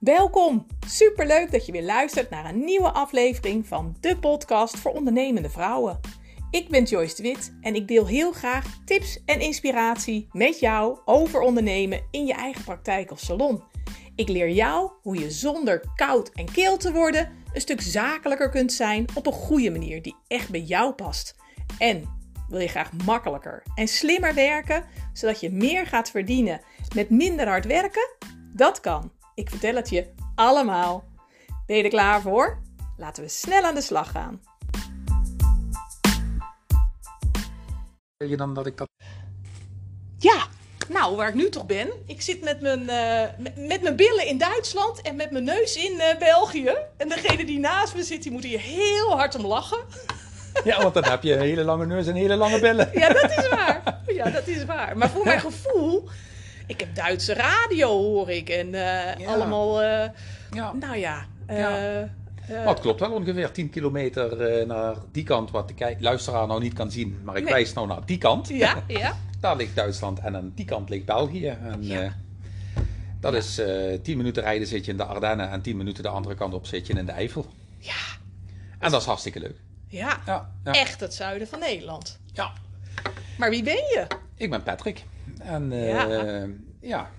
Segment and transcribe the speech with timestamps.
[0.00, 0.66] Welkom!
[0.86, 6.00] Superleuk dat je weer luistert naar een nieuwe aflevering van de podcast voor ondernemende vrouwen.
[6.50, 10.98] Ik ben Joyce de Wit en ik deel heel graag tips en inspiratie met jou
[11.04, 13.62] over ondernemen in je eigen praktijk of salon.
[14.14, 18.72] Ik leer jou hoe je zonder koud en keel te worden een stuk zakelijker kunt
[18.72, 21.36] zijn op een goede manier die echt bij jou past.
[21.78, 22.04] En
[22.48, 26.60] wil je graag makkelijker en slimmer werken, zodat je meer gaat verdienen
[26.94, 28.08] met minder hard werken?
[28.52, 29.18] Dat kan.
[29.40, 31.04] Ik vertel het je allemaal.
[31.66, 32.58] Ben je er klaar voor?
[32.96, 34.40] Laten we snel aan de slag gaan.
[38.16, 38.88] Wil je dan dat ik dat...
[40.18, 40.46] Ja,
[40.88, 41.88] nou waar ik nu toch ben.
[42.06, 45.76] Ik zit met mijn, eh, met, met mijn billen in Duitsland en met mijn neus
[45.76, 46.76] in eh, België.
[46.96, 49.78] En degene die naast me zit, die moet hier heel hard om lachen.
[50.64, 52.90] Ja, want dan heb je een hele lange neus en hele lange billen.
[52.92, 54.00] Ja, dat is waar.
[54.06, 54.96] Ja, dat is waar.
[54.96, 56.08] Maar voor mijn gevoel,
[56.70, 58.48] ik heb Duitse radio hoor ik.
[58.48, 59.32] En eh, Ja.
[59.34, 60.08] allemaal, eh,
[60.50, 60.72] Ja.
[60.72, 61.26] nou ja.
[61.46, 62.00] eh, Ja.
[62.00, 62.08] eh,
[62.48, 66.60] Maar het klopt wel ongeveer 10 kilometer eh, naar die kant, wat de luisteraar nou
[66.60, 67.20] niet kan zien.
[67.24, 67.52] Maar ik Nee.
[67.52, 68.48] wijs nou naar die kant.
[68.48, 69.16] ja, ja.
[69.40, 71.46] Daar ligt Duitsland en aan die kant ligt België.
[71.48, 72.00] En, Ja.
[72.02, 72.10] eh,
[73.20, 76.08] dat is eh 10 minuten rijden zit je in de Ardennen en 10 minuten de
[76.08, 77.46] andere kant op zit je in de Eifel.
[77.78, 77.92] Ja,
[78.78, 79.56] En dat is hartstikke leuk.
[79.88, 80.20] ja.
[80.26, 80.72] Ja, ja.
[80.72, 82.18] Echt het zuiden van Nederland.
[82.32, 82.52] ja.
[83.38, 84.06] Maar wie ben je?
[84.36, 85.04] Ik ben Patrick.
[85.38, 86.46] En eh, Ja.
[86.80, 87.10] ja,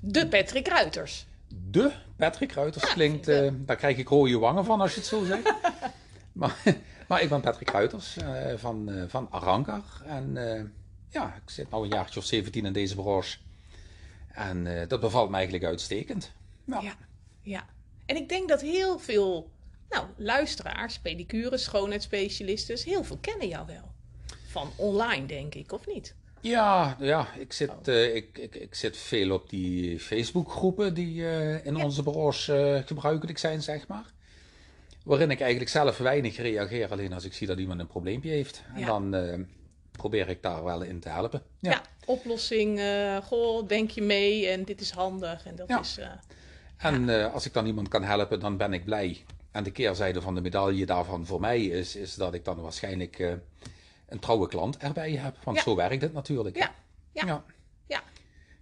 [0.00, 1.26] De Patrick Ruiters.
[1.70, 5.08] De Patrick Ruiters Ja, klinkt, eh, daar krijg ik rode wangen van als je het
[5.08, 5.54] zo zegt.
[6.32, 6.56] maar,
[7.08, 10.02] maar ik ben Patrick Ruiters eh, van, van Arankar.
[10.06, 10.32] En
[11.08, 13.38] ja, ik zit nu een jaartje of 17 in deze branche.
[14.28, 16.32] En dat bevalt me eigenlijk uitstekend.
[16.64, 16.80] Ja.
[16.80, 16.94] Ja,
[17.42, 17.66] ja.
[18.06, 19.50] En ik denk dat heel veel
[19.88, 23.92] nou, luisteraars, pedicures, schoonheidsspecialisten, heel veel kennen jou wel.
[24.46, 26.14] Van online, denk ik, of niet?
[26.40, 27.76] Ja, ja ik, zit, Oh.
[27.94, 31.84] eh, ik, ik, ik zit veel op die Facebookgroepen die eh, in Ja.
[31.84, 34.04] onze branche eh, gebruikelijk zijn, zeg maar.
[35.04, 38.62] Waarin ik eigenlijk zelf weinig reageer, alleen als ik zie dat iemand een probleempje heeft.
[38.74, 38.86] En Ja.
[38.86, 39.46] dan
[39.92, 41.42] probeer ik daar wel in te helpen.
[41.58, 41.82] Ja, Ja.
[42.06, 42.80] oplossing,
[43.24, 45.46] goh, denk je mee en dit is handig.
[45.46, 45.98] En dat is,
[46.76, 49.24] En als ik dan iemand kan helpen, dan ben ik blij.
[49.50, 53.38] En de keerzijde van de medaille daarvan voor mij is, is dat ik dan waarschijnlijk
[54.08, 55.36] een trouwe klant erbij heb.
[55.44, 55.62] Want Ja.
[55.62, 56.56] zo werkt het natuurlijk.
[56.56, 56.74] Ja.
[57.12, 57.26] Ja.
[57.26, 57.44] ja.
[57.86, 58.02] ja.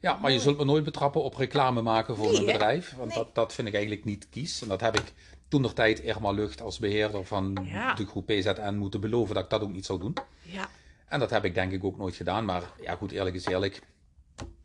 [0.00, 2.94] Ja, maar je zult me nooit betrappen op reclame maken voor Nee, een bedrijf.
[2.96, 3.18] Want Nee.
[3.18, 4.62] dat, dat vind ik eigenlijk niet kies.
[4.62, 5.12] En dat heb ik
[5.48, 7.94] toen nog tijd Irma Lucht als beheerder van Ja.
[7.94, 10.14] de groep PZN moeten beloven dat ik dat ook niet zou doen.
[10.42, 10.68] ja,
[11.08, 12.44] En dat heb ik denk ik ook nooit gedaan.
[12.44, 13.80] Maar ja, goed, eerlijk is eerlijk.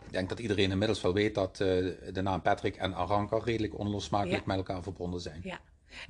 [0.06, 1.68] Ik denk dat iedereen inmiddels wel weet dat eh,
[2.14, 4.44] de naam Patrick en Aranka redelijk onlosmakelijk Ja.
[4.46, 5.40] met elkaar verbonden zijn.
[5.44, 5.60] ja.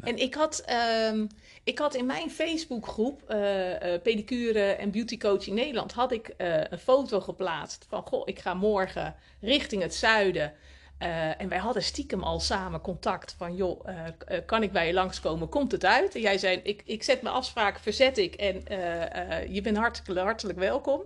[0.02, 1.26] En ik had, ehm,
[1.64, 6.64] ik had in mijn Facebookgroep, eh eh Pedicure en Beauty Coaching Nederland, had ik eh,
[6.70, 10.54] een foto geplaatst van, goh, ik ga morgen richting het zuiden.
[11.38, 13.86] En wij hadden stiekem al samen contact van, joh,
[14.46, 15.50] kan ik bij je langskomen?
[15.50, 16.16] Komt het uit?
[16.16, 18.64] En jij zei, ik, ik zet mijn afspraak, verzet ik en
[19.54, 21.02] je bent hartelijk, hartelijk welkom.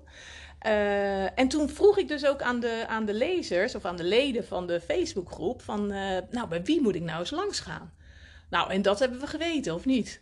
[1.35, 4.45] En toen vroeg ik dus ook aan de, aan de lezers of aan de leden
[4.45, 5.87] van de Facebookgroep van,
[6.31, 7.91] nou, bij wie moet ik nou eens langs gaan?
[8.55, 10.19] Nou, en dat hebben we geweten, of niet?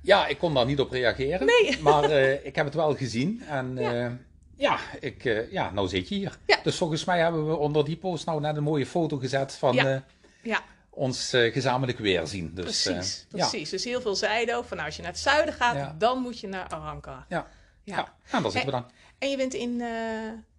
[0.00, 1.46] Ja, ik kon daar niet op reageren.
[1.46, 1.78] Nee.
[1.82, 3.42] Maar eh, ik heb het wel gezien.
[3.48, 3.92] En Ja.
[3.92, 4.18] ja,
[4.56, 6.38] ja, ik, eh, ja nou zit je hier.
[6.46, 6.58] Ja.
[6.62, 9.74] Dus volgens mij hebben we onder die post nou net een mooie foto gezet van
[9.74, 9.94] Ja.
[9.94, 10.00] eh,
[10.42, 10.60] Ja,
[10.90, 12.54] ons eh, gezamenlijk weerzien.
[12.54, 13.26] Dus, eh, precies.
[13.28, 13.70] precies.
[13.70, 16.38] Dus heel veel zeiden ook van, nou, als je naar het zuiden gaat, dan moet
[16.40, 17.26] je naar Aranka.
[17.28, 17.46] Ja.
[17.84, 18.14] Ja.
[18.30, 18.86] Daar zitten we dan.
[19.18, 19.88] En je bent in eh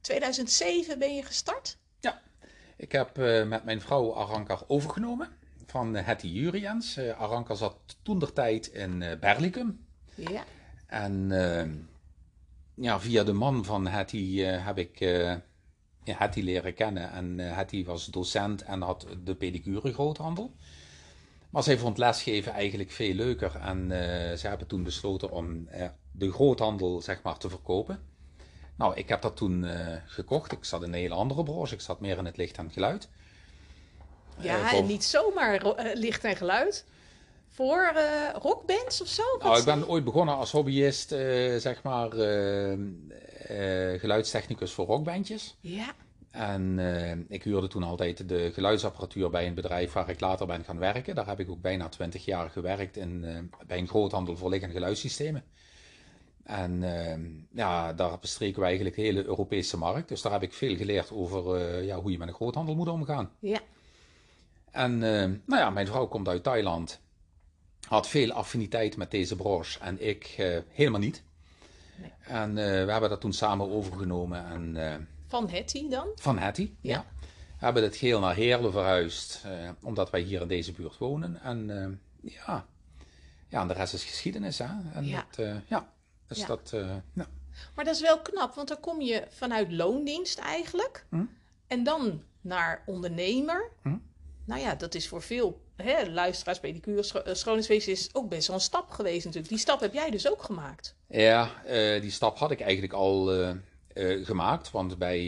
[0.02, 1.78] 2007 ben je gestart?
[2.00, 2.22] Ja.
[2.78, 5.30] Ik heb eh, met mijn vrouw Arankar overgenomen
[5.73, 6.97] van Hetty Jurians.
[6.97, 9.85] Eh Arankar zat toen der tijd in eh Berlicum.
[10.16, 10.44] Ja.
[10.88, 11.69] En eh,
[12.73, 15.00] ja, via de man van Hetty heb ik
[16.03, 17.11] ja, Hetty leren kennen.
[17.11, 20.56] En Hetty was docent en had de pedicure groothandel.
[21.50, 23.55] Maar zij vond lesgeven eigenlijk veel leuker.
[23.55, 23.88] En
[24.38, 25.67] ze hebben toen besloten om
[26.11, 28.00] de groothandel zeg maar, te verkopen.
[28.76, 29.66] Nou, ik heb dat toen
[30.05, 30.52] gekocht.
[30.52, 31.73] Ik zat in een hele andere branche.
[31.73, 33.09] Ik zat meer in het licht en het geluid.
[34.40, 36.85] Ja, Eh, en niet zomaar eh, licht en geluid.
[37.47, 39.24] Voor eh, rockbands of zo?
[39.40, 41.09] Nou, ik ben ooit begonnen als hobbyist,
[41.58, 42.09] zeg maar,
[44.00, 45.58] geluidstechnicus voor rockbandjes.
[45.59, 45.94] Ja,
[46.32, 50.79] En ik huurde toen altijd de geluidsapparatuur bij een bedrijf waar ik later ben gaan
[50.79, 51.16] werken.
[51.16, 53.22] Daar heb ik ook bijna 20 jaar gewerkt in,
[53.68, 55.44] bij een groothandel voor licht- en geluidssystemen.
[56.44, 56.84] En
[57.53, 60.08] ja, daar bestreken we eigenlijk de hele Europese markt.
[60.09, 63.32] Dus daar heb ik veel geleerd over ja, hoe je met een groothandel moet omgaan.
[63.40, 63.59] ja,
[64.73, 66.99] En eh, nou ja, mijn vrouw komt uit Thailand.
[67.87, 71.23] Had veel affiniteit met deze branche en ik eh, helemaal niet.
[71.96, 72.11] Nee.
[72.20, 76.08] En eh, we hebben dat toen samen overgenomen en, van Hetty dan?
[76.16, 76.78] van Hattie.
[76.81, 76.91] Ja.
[76.91, 77.05] Ja.
[77.58, 79.41] hebben het geheel naar Heerlen verhuisd,
[79.81, 81.41] omdat wij hier in deze buurt wonen.
[81.41, 81.67] En
[82.22, 82.66] ja,
[83.47, 84.58] ja, en de rest is geschiedenis.
[84.58, 84.67] Hè?
[84.93, 85.26] En Ja.
[85.35, 85.93] Dat, ja,
[86.28, 86.46] dus Ja.
[86.46, 86.69] dat,
[87.14, 87.28] ja.
[87.76, 91.05] Maar dat is wel knap, want dan kom je vanuit loondienst eigenlijk.
[91.09, 91.23] Hm?
[91.67, 93.69] En dan naar ondernemer.
[93.81, 93.96] Hm?
[94.45, 98.47] Nou ja, dat is voor veel hè, luisteraars, pedicure, scho eh, schoonheidswezen is ook best
[98.47, 99.49] wel een stap geweest natuurlijk.
[99.53, 100.95] Die stap heb jij dus ook gemaakt.
[101.07, 103.51] Ja, eh, die stap had ik eigenlijk al eh,
[104.25, 104.72] gemaakt.
[104.72, 105.19] Want bij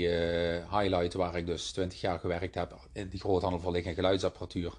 [0.71, 4.73] Highlight, waar ik dus 20 jaar gewerkt heb, in die groothandel voor licht- en geluidsapparatuur,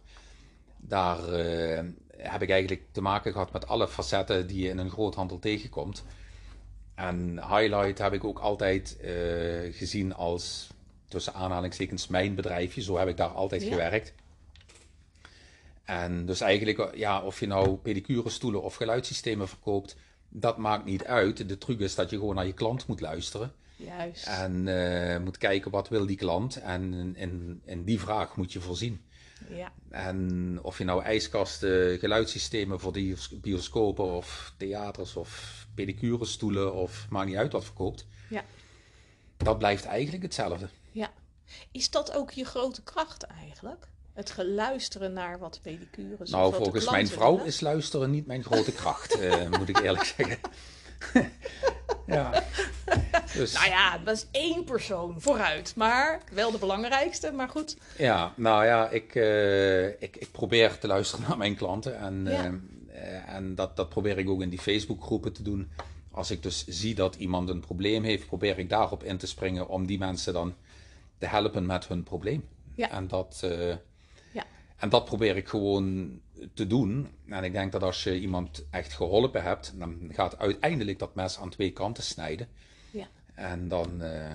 [0.77, 1.19] daar
[2.17, 6.05] heb ik eigenlijk te maken gehad met alle facetten die je in een groothandel tegenkomt.
[6.95, 8.97] En Highlight heb ik ook altijd
[9.71, 10.69] gezien als,
[11.09, 12.83] tussen aanhalingstekens, mijn bedrijfje.
[12.83, 13.69] Zo heb ik daar altijd Ja.
[13.69, 14.13] gewerkt.
[15.87, 19.97] En dus eigenlijk, ja, of je nou pedicure stoelen of geluidssystemen verkoopt,
[20.29, 21.49] dat maakt niet uit.
[21.49, 23.53] De truc is dat je gewoon naar je klant moet luisteren.
[23.77, 24.27] Juist.
[24.27, 26.57] En eh, moet kijken wat wil die klant.
[26.57, 29.05] En in, in, in die vraag moet je voorzien.
[29.49, 36.75] Ja, En of je nou ijskasten, geluidssystemen voor die bioscopen of theaters of pedicure stoelen
[36.75, 38.07] of maakt niet uit wat verkoopt.
[38.31, 38.45] ja,
[39.37, 40.69] Dat blijft eigenlijk hetzelfde.
[40.93, 41.11] ja.
[41.71, 43.89] Is dat ook je grote kracht eigenlijk?
[44.17, 46.31] Het geluisteren naar wat pedicure is.
[46.31, 47.47] Nou, volgens mijn vrouw willen?
[47.47, 50.39] is luisteren niet mijn grote kracht, eh, moet ik eerlijk zeggen.
[52.07, 52.45] ja.
[53.35, 55.73] Dus, Nou ja, dat is één persoon vooruit.
[55.77, 57.77] Maar wel de belangrijkste, maar goed.
[57.99, 61.99] Ja, nou ja, ik, eh, ik, ik probeer te luisteren naar mijn klanten.
[61.99, 62.55] En, Ja.
[62.89, 65.71] eh, en dat, dat probeer ik ook in die Facebookgroepen te doen.
[66.11, 69.69] Als ik dus zie dat iemand een probleem heeft, probeer ik daarop in te springen
[69.69, 70.55] om die mensen dan
[71.19, 72.49] te helpen met hun probleem.
[72.75, 72.91] Ja.
[72.91, 73.75] En, dat, eh.
[74.77, 76.21] En dat probeer ik gewoon
[76.55, 77.09] te doen.
[77.27, 81.39] En ik denk dat als je iemand echt geholpen hebt, dan gaat uiteindelijk dat mes
[81.39, 82.49] aan twee kanten snijden.
[82.91, 83.07] Ja.
[83.35, 84.35] En dan eh,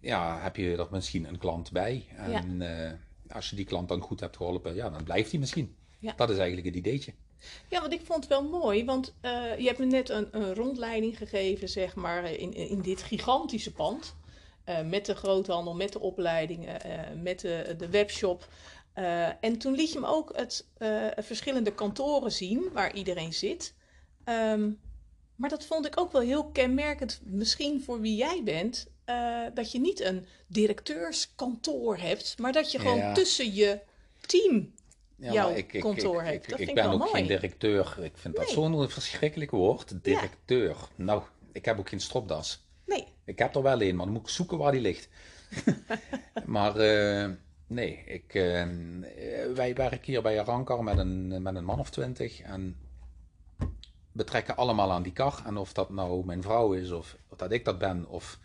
[0.00, 2.06] ja, heb je er misschien een klant bij.
[2.16, 2.92] En eh,
[3.34, 5.74] als je die klant dan goed hebt geholpen, ja, dan blijft hij misschien.
[5.98, 6.12] Ja.
[6.16, 7.12] Dat is eigenlijk het ideetje.
[7.68, 10.54] Ja, want ik vond het wel mooi, want eh, je hebt me net een, een
[10.54, 14.18] rondleiding gegeven, zeg maar, in, in dit gigantische pand.
[14.84, 16.80] Met de groothandel, met de opleidingen,
[17.22, 18.48] met de, de webshop.
[18.92, 23.74] Eh, en toen liet je me ook het eh, verschillende kantoren zien waar iedereen zit.
[24.24, 24.70] Ehm,
[25.36, 29.72] maar dat vond ik ook wel heel kenmerkend, misschien voor wie jij bent, eh, dat
[29.72, 33.12] je niet een directeurskantoor hebt, maar dat je gewoon Ja.
[33.14, 33.80] tussen je
[34.26, 34.74] team
[35.16, 36.44] Ja, jouw ik, ik, kantoor ik, hebt.
[36.44, 37.10] Ik, dat ik vind ben ik ook mooi.
[37.10, 37.96] geen directeur.
[38.02, 40.04] Ik vind dat zo'n verschrikkelijk woord.
[40.04, 40.76] Directeur.
[40.96, 41.22] Nou,
[41.52, 42.64] ik heb ook geen stropdas.
[42.86, 45.08] Nee, Ik heb er wel een, maar dan moet ik zoeken waar die ligt.
[46.46, 46.74] maar
[47.70, 48.66] nee, ik, eh,
[49.54, 52.40] wij werken hier bij Arankar met een, met een man of twintig.
[52.40, 52.76] En
[54.12, 55.42] betrekken allemaal aan die kar.
[55.46, 58.38] En of dat nou mijn vrouw is, of, dat ik dat ben, of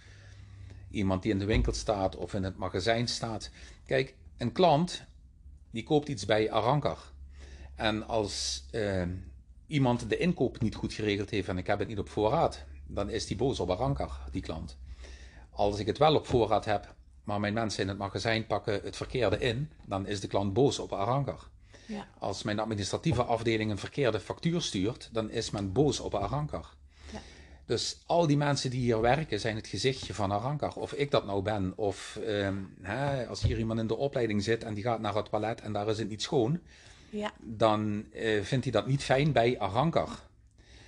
[0.90, 3.52] iemand die in de winkel staat, of in het magazijn staat.
[3.86, 5.04] Kijk, een klant
[5.72, 7.00] die koopt iets bij Arankar.
[7.76, 9.04] En als eh,
[9.68, 13.10] iemand de inkoop niet goed geregeld heeft en ik heb het niet op voorraad, dan
[13.10, 14.78] is die boos op Arankar, die klant.
[15.50, 16.96] Als ik het wel op voorraad heb,
[17.26, 20.80] maar mijn mensen in het magazijn pakken het verkeerde in, dan is de klant boos
[20.80, 21.50] op Arankar.
[21.86, 26.74] ja, Als mijn administratieve afdeling een verkeerde factuur stuurt, dan is men boos op Arankar.
[27.12, 27.20] Ja.
[27.66, 30.74] Dus al die mensen die hier werken zijn het gezichtje van Arankar.
[30.76, 34.64] Of ik dat nou ben, of ehm, hè, als hier iemand in de opleiding zit
[34.64, 36.60] en die gaat naar het toilet en daar is het niet schoon,
[37.10, 40.10] ja, dan eh, vindt hij dat niet fijn bij Arankar.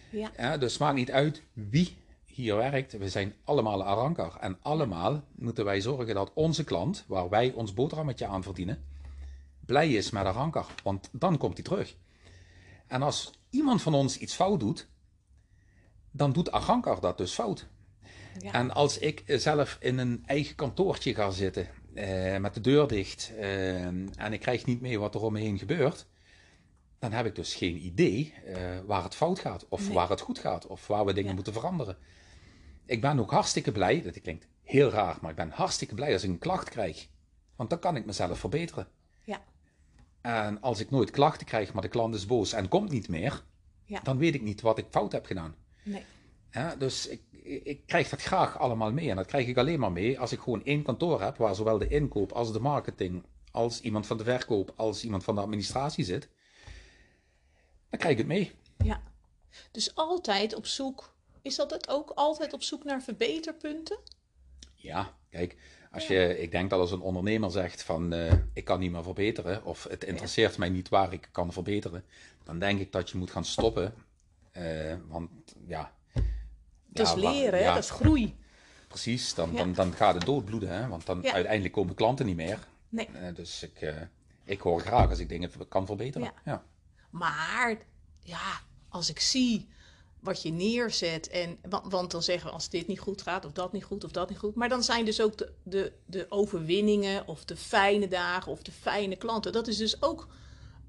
[0.09, 1.97] ja, Ja, dus maakt niet uit wie
[2.37, 2.97] hier werkt.
[2.97, 4.37] We zijn allemaal Arankar.
[4.39, 8.83] En allemaal moeten wij zorgen dat onze klant, waar wij ons boterhammetje aan verdienen,
[9.65, 10.65] blij is met Arankar.
[10.83, 11.95] Want dan komt hij terug.
[12.87, 14.87] En als iemand van ons iets fout doet,
[16.11, 17.67] dan doet Arankar dat dus fout.
[18.39, 18.51] ja.
[18.51, 23.31] En als ik zelf in een eigen kantoortje ga zitten, eh, met de deur dicht,
[23.37, 26.05] eh, en ik krijg niet mee wat er om me heen gebeurt,
[26.99, 29.93] dan heb ik dus geen idee eh, waar het fout gaat, of Nee.
[29.93, 31.35] waar het goed gaat, of waar we dingen Ja.
[31.35, 31.97] moeten veranderen.
[32.87, 36.23] Ik ben ook hartstikke blij, dat klinkt heel raar, maar ik ben hartstikke blij als
[36.23, 37.07] ik een klacht krijg.
[37.55, 38.87] Want dan kan ik mezelf verbeteren.
[39.23, 39.43] ja,
[40.21, 43.43] En als ik nooit klachten krijg, maar de klant is boos en komt niet meer,
[43.85, 43.99] ja.
[44.03, 45.55] dan weet ik niet wat ik fout heb gedaan.
[45.83, 46.03] Nee.
[46.51, 47.21] Ja, dus ik,
[47.63, 49.09] ik krijg dat graag allemaal mee.
[49.09, 51.77] En dat krijg ik alleen maar mee als ik gewoon één kantoor heb waar zowel
[51.77, 56.03] de inkoop als de marketing, als iemand van de verkoop, als iemand van de administratie
[56.05, 56.29] zit.
[57.89, 58.51] Dan krijg ik het mee.
[58.77, 59.01] Ja.
[59.71, 61.15] Dus altijd op zoek.
[61.47, 63.97] Is dat het ook altijd op zoek naar verbeterpunten?
[64.75, 65.55] Ja, kijk,
[65.91, 69.03] als je, ik denk dat als een ondernemer zegt van eh, ik kan niet meer
[69.03, 72.03] verbeteren of het interesseert mij niet waar ik kan verbeteren,
[72.43, 73.93] dan denk ik dat je moet gaan stoppen.
[74.51, 75.29] Eh, want
[75.67, 75.93] ja.
[76.85, 78.37] Dat ja, is leren, ja, dat is groei.
[78.87, 80.87] Precies, dan, dan, dan gaat het doodbloeden, hè?
[80.87, 82.67] want dan uiteindelijk komen klanten niet meer.
[82.89, 83.07] Nee.
[83.07, 83.93] Eh, dus ik,
[84.43, 86.31] ik hoor graag als ik dingen kan verbeteren.
[86.45, 86.63] Ja.
[87.09, 87.77] Maar
[88.19, 89.67] ja, als ik zie
[90.19, 91.27] wat je neerzet.
[91.29, 94.03] En, wa- want dan zeggen we als dit niet goed gaat, of dat niet goed,
[94.03, 94.55] of dat niet goed.
[94.55, 98.71] Maar dan zijn dus ook de, de, de overwinningen, of de fijne dagen, of de
[98.71, 99.51] fijne klanten.
[99.51, 100.27] Dat is dus ook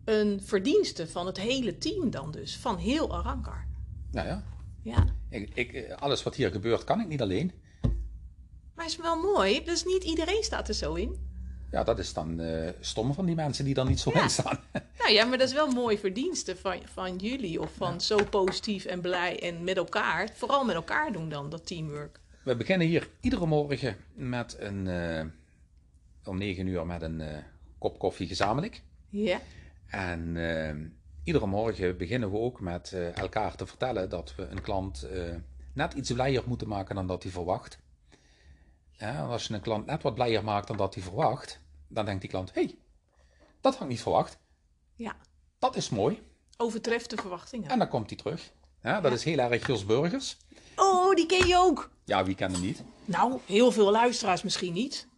[0.05, 2.57] een verdienste van het hele team dan dus.
[2.57, 3.67] Van heel Arankar.
[4.13, 4.45] Nou ja,
[4.83, 5.05] Ja.
[5.31, 7.53] ik, ik, alles wat hier gebeurt kan ik niet alleen.
[8.75, 9.65] Maar het is wel mooi.
[9.65, 11.28] Dus niet iedereen staat er zo in.
[11.71, 14.61] Ja, dat is dan eh stom van die mensen die er niet zo in staan.
[14.99, 17.61] Nou ja, maar dat is wel mooi verdienste van, van jullie.
[17.61, 20.29] Of van zo positief en blij en met elkaar.
[20.35, 22.21] Vooral met elkaar doen dan, dat teamwork.
[22.43, 25.25] We beginnen hier iedere morgen met een, eh,
[26.25, 27.37] om 9 uur met een eh,
[27.79, 28.83] kop koffie gezamenlijk.
[29.09, 29.41] Ja.
[29.87, 30.37] En
[31.25, 35.09] iedere morgen beginnen we ook met elkaar te vertellen dat we een klant
[35.73, 37.79] net iets blijer moeten maken dan dat hij verwacht.
[38.99, 42.21] Ja, als je een klant net wat blijer maakt dan dat hij verwacht, dan denkt
[42.21, 42.79] die klant: hé, hey,
[43.61, 44.39] dat had ik niet verwacht.
[44.95, 45.17] Ja.
[45.59, 46.23] Dat is mooi.
[46.57, 47.71] Overtreft de verwachtingen.
[47.71, 48.53] En dan komt hij terug.
[48.83, 50.37] Ja, dat is heel erg Jos Burgers.
[50.77, 51.91] Oh, die ken je ook.
[52.05, 52.83] Ja, wie kent hem niet?
[53.05, 55.09] Nou, heel veel luisteraars misschien niet.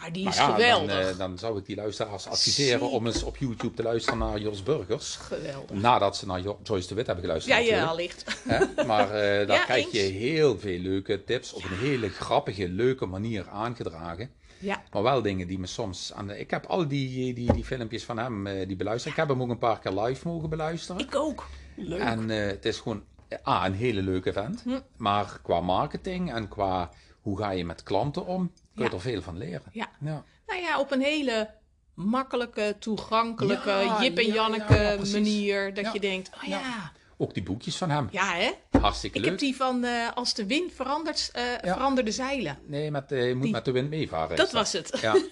[0.00, 1.00] Maar die is Maar ja, geweldig.
[1.02, 4.38] Dan, eh, dan zou ik die luisteraars adviseren om eens op YouTube te luisteren naar
[4.38, 5.16] Jos Burgers.
[5.16, 5.76] Geweldig.
[5.80, 7.54] Nadat ze naar Jo- Joyce de Wit hebben geluisterd.
[7.54, 7.86] Ja, natuurlijk.
[7.86, 8.86] ja, allicht.
[8.86, 13.06] Maar eh, daar Ja, krijg je heel veel leuke tips op een hele grappige, leuke
[13.06, 14.30] manier aangedragen.
[14.58, 14.82] Ja.
[14.92, 16.38] Maar wel dingen die me soms aan de...
[16.38, 19.12] Ik heb al die, die, die filmpjes van hem eh, die beluisterd.
[19.14, 21.00] Ik heb hem ook een paar keer live mogen beluisteren.
[21.00, 21.46] Ik ook.
[21.74, 22.00] Leuk.
[22.00, 22.06] Hm.
[22.06, 24.64] En eh, het is gewoon eh, A, een hele leuke vent.
[24.96, 28.96] Maar qua marketing en qua hoe ga je met klanten om, kun je Ja.
[28.96, 29.62] er veel van leren.
[29.72, 29.88] Ja.
[30.00, 30.24] Ja.
[30.46, 31.50] Nou ja, op een hele
[31.94, 35.74] makkelijke, toegankelijke, Ja, Jip en ja, Janneke ja, ja, manier.
[35.74, 35.90] Dat Ja.
[35.92, 36.58] je denkt, oh ja.
[36.58, 36.66] Ja.
[36.66, 38.08] Ja, Ook die boekjes van hem.
[38.12, 38.50] hè?
[38.80, 39.30] Hartstikke Ik leuk.
[39.32, 41.72] heb die van eh, Als de wind verandert, eh Ja.
[41.74, 42.58] veranderde zeilen.
[42.66, 44.36] Nee, met, eh, je moet Die- met de wind meevaren.
[44.36, 44.98] Dat was het.
[45.00, 45.14] Ja.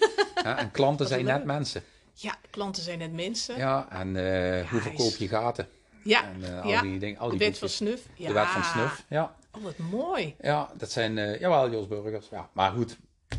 [0.45, 1.35] Ja, en klanten zijn leuk.
[1.35, 1.83] net mensen.
[2.15, 3.57] Ja, klanten zijn net mensen.
[3.57, 4.09] Ja, en
[4.71, 5.69] hoe verkoop je gaten?
[6.03, 6.81] Ja, En al ja.
[6.83, 8.01] die dingen, al de die wet van snuf.
[8.15, 8.27] Ja.
[8.29, 9.37] De wet van snuf, ja.
[9.53, 10.35] Oh, wat mooi.
[10.41, 12.29] Ja, dat zijn, jawel, Jos Burgers.
[12.31, 12.49] Ja.
[12.53, 12.97] Maar goed,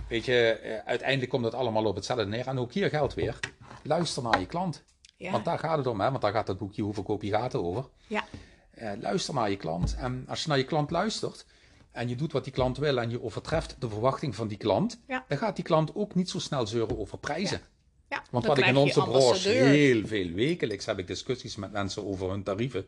[0.09, 2.47] weet je, eh, uiteindelijk komt het allemaal op hetzelfde neer.
[2.47, 3.39] En ook hier geldt weer,
[3.83, 4.83] luister naar je klant.
[5.17, 5.31] Ja.
[5.31, 6.09] Want daar gaat het om, hè?
[6.09, 7.85] want daar gaat het boekje Hoe verkoop je gaten over.
[8.07, 8.23] Ja.
[8.71, 9.95] Eh, luister naar je klant.
[9.99, 11.45] En als je naar je klant luistert
[11.91, 14.99] en je doet wat die klant wil en je overtreft de verwachting van die klant,
[15.07, 15.25] Ja.
[15.27, 17.61] dan gaat die klant ook niet zo snel zeuren over prijzen.
[18.09, 22.05] Ja, Want wat ik in onze branche heel veel wekelijks heb ik discussies met mensen
[22.05, 22.85] over hun tarieven.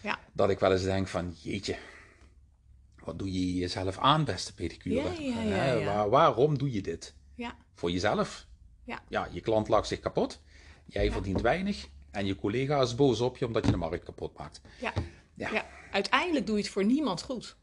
[0.00, 0.18] Ja.
[0.32, 1.76] Dat ik wel eens denk van jeetje,
[3.04, 4.94] wat doe je jezelf aan beste pedicure?
[4.94, 5.84] Ja, ja, ja, Hè, ja.
[5.84, 7.14] waar- waarom doe je dit?
[7.34, 7.56] Ja.
[7.74, 8.46] Voor jezelf?
[8.84, 9.02] Ja.
[9.08, 10.40] Ja, je klant lacht zich kapot,
[10.86, 14.38] jij verdient weinig en je collega is boos op je omdat je de markt kapot
[14.38, 14.60] maakt.
[14.80, 14.92] Ja.
[15.34, 15.50] Ja.
[15.52, 15.66] Ja.
[15.92, 17.56] Uiteindelijk doe je het voor niemand goed.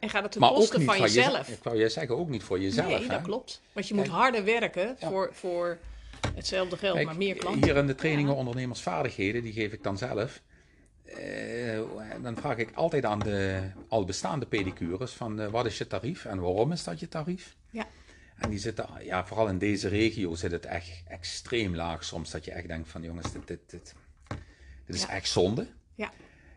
[0.00, 1.48] En gaat het ten Maar ook koste niet van jezelf.
[1.48, 2.86] Ik wou je zeggen, ook niet voor jezelf.
[2.88, 3.06] nee, hè?
[3.06, 3.62] dat klopt.
[3.72, 5.78] Want je moet harder werken voor, voor
[6.34, 7.64] hetzelfde geld, Kijk, maar meer klanten.
[7.64, 10.42] Hier in de trainingen ondernemersvaardigheden, die geef ik dan zelf.
[11.06, 11.80] Eh,
[12.22, 16.24] dan vraag ik altijd aan de al bestaande pedicures van eh, wat is je tarief
[16.24, 17.56] en waarom is dat je tarief?
[17.70, 17.86] Ja.
[18.36, 22.30] En die zitten, ja, vooral in deze regio zit het echt extreem laag soms.
[22.30, 23.94] Dat je echt denkt van jongens, dit, dit, dit,
[24.86, 25.08] dit is Ja.
[25.08, 25.66] echt zonde.
[25.94, 26.10] Ja.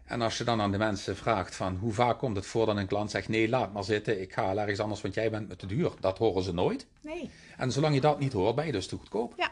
[0.05, 2.77] En als je dan aan de mensen vraagt van hoe vaak komt het voor dat
[2.77, 5.55] een klant zegt nee, laat maar zitten, ik ga ergens anders, want jij bent me
[5.55, 5.91] te duur.
[5.99, 6.85] Dat horen ze nooit.
[7.01, 7.29] Nee.
[7.57, 9.33] En zolang je dat niet hoort, ben je dus te goedkoop.
[9.37, 9.51] Ja.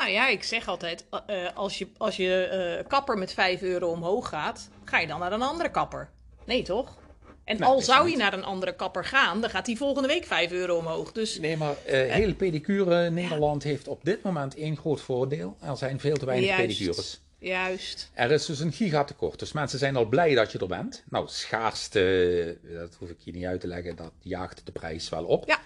[0.00, 3.62] Nou ja, ik zeg altijd, eh, eh, als je, als je eh, kapper met 5
[3.62, 6.10] euro omhoog gaat, ga je dan naar een andere kapper.
[6.44, 6.98] Nee, toch?
[7.44, 8.12] En Nee, al zou niet.
[8.12, 11.12] je naar een andere kapper gaan, dan gaat die volgende week 5 euro omhoog.
[11.12, 15.56] Dus Nee, maar heel pedicure Nederland heeft op dit moment één groot voordeel.
[15.60, 16.66] Er zijn veel te weinig Juist.
[16.66, 17.20] pedicures.
[17.38, 18.10] juist.
[18.14, 19.38] Er is dus een gigatekort.
[19.38, 21.04] Dus mensen zijn al blij dat je er bent.
[21.10, 25.24] Nou, schaarste, dat hoef ik je niet uit te leggen, dat jaagt de prijs wel
[25.24, 25.46] op.
[25.46, 25.58] Ja.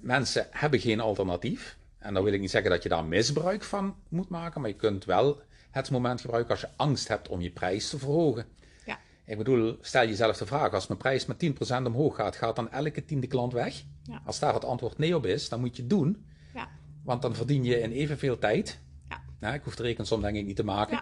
[0.00, 1.76] Mensen hebben geen alternatief.
[2.04, 4.76] En dan wil ik niet zeggen dat je daar misbruik van moet maken, maar je
[4.76, 8.46] kunt wel het moment gebruiken als je angst hebt om je prijs te verhogen.
[8.86, 8.98] Ja.
[9.24, 12.70] Ik bedoel, stel jezelf de vraag, als mijn prijs met 10% omhoog gaat, gaat dan
[12.70, 13.82] elke tiende klant weg?
[14.02, 14.22] Ja.
[14.24, 16.24] Als daar het antwoord nee op is, dan moet je het doen.
[16.54, 16.68] Ja.
[17.02, 18.80] Want dan verdien je in evenveel tijd.
[19.08, 19.22] Ja.
[19.38, 20.96] Nou, ik hoef de rekensom denk ik niet te maken.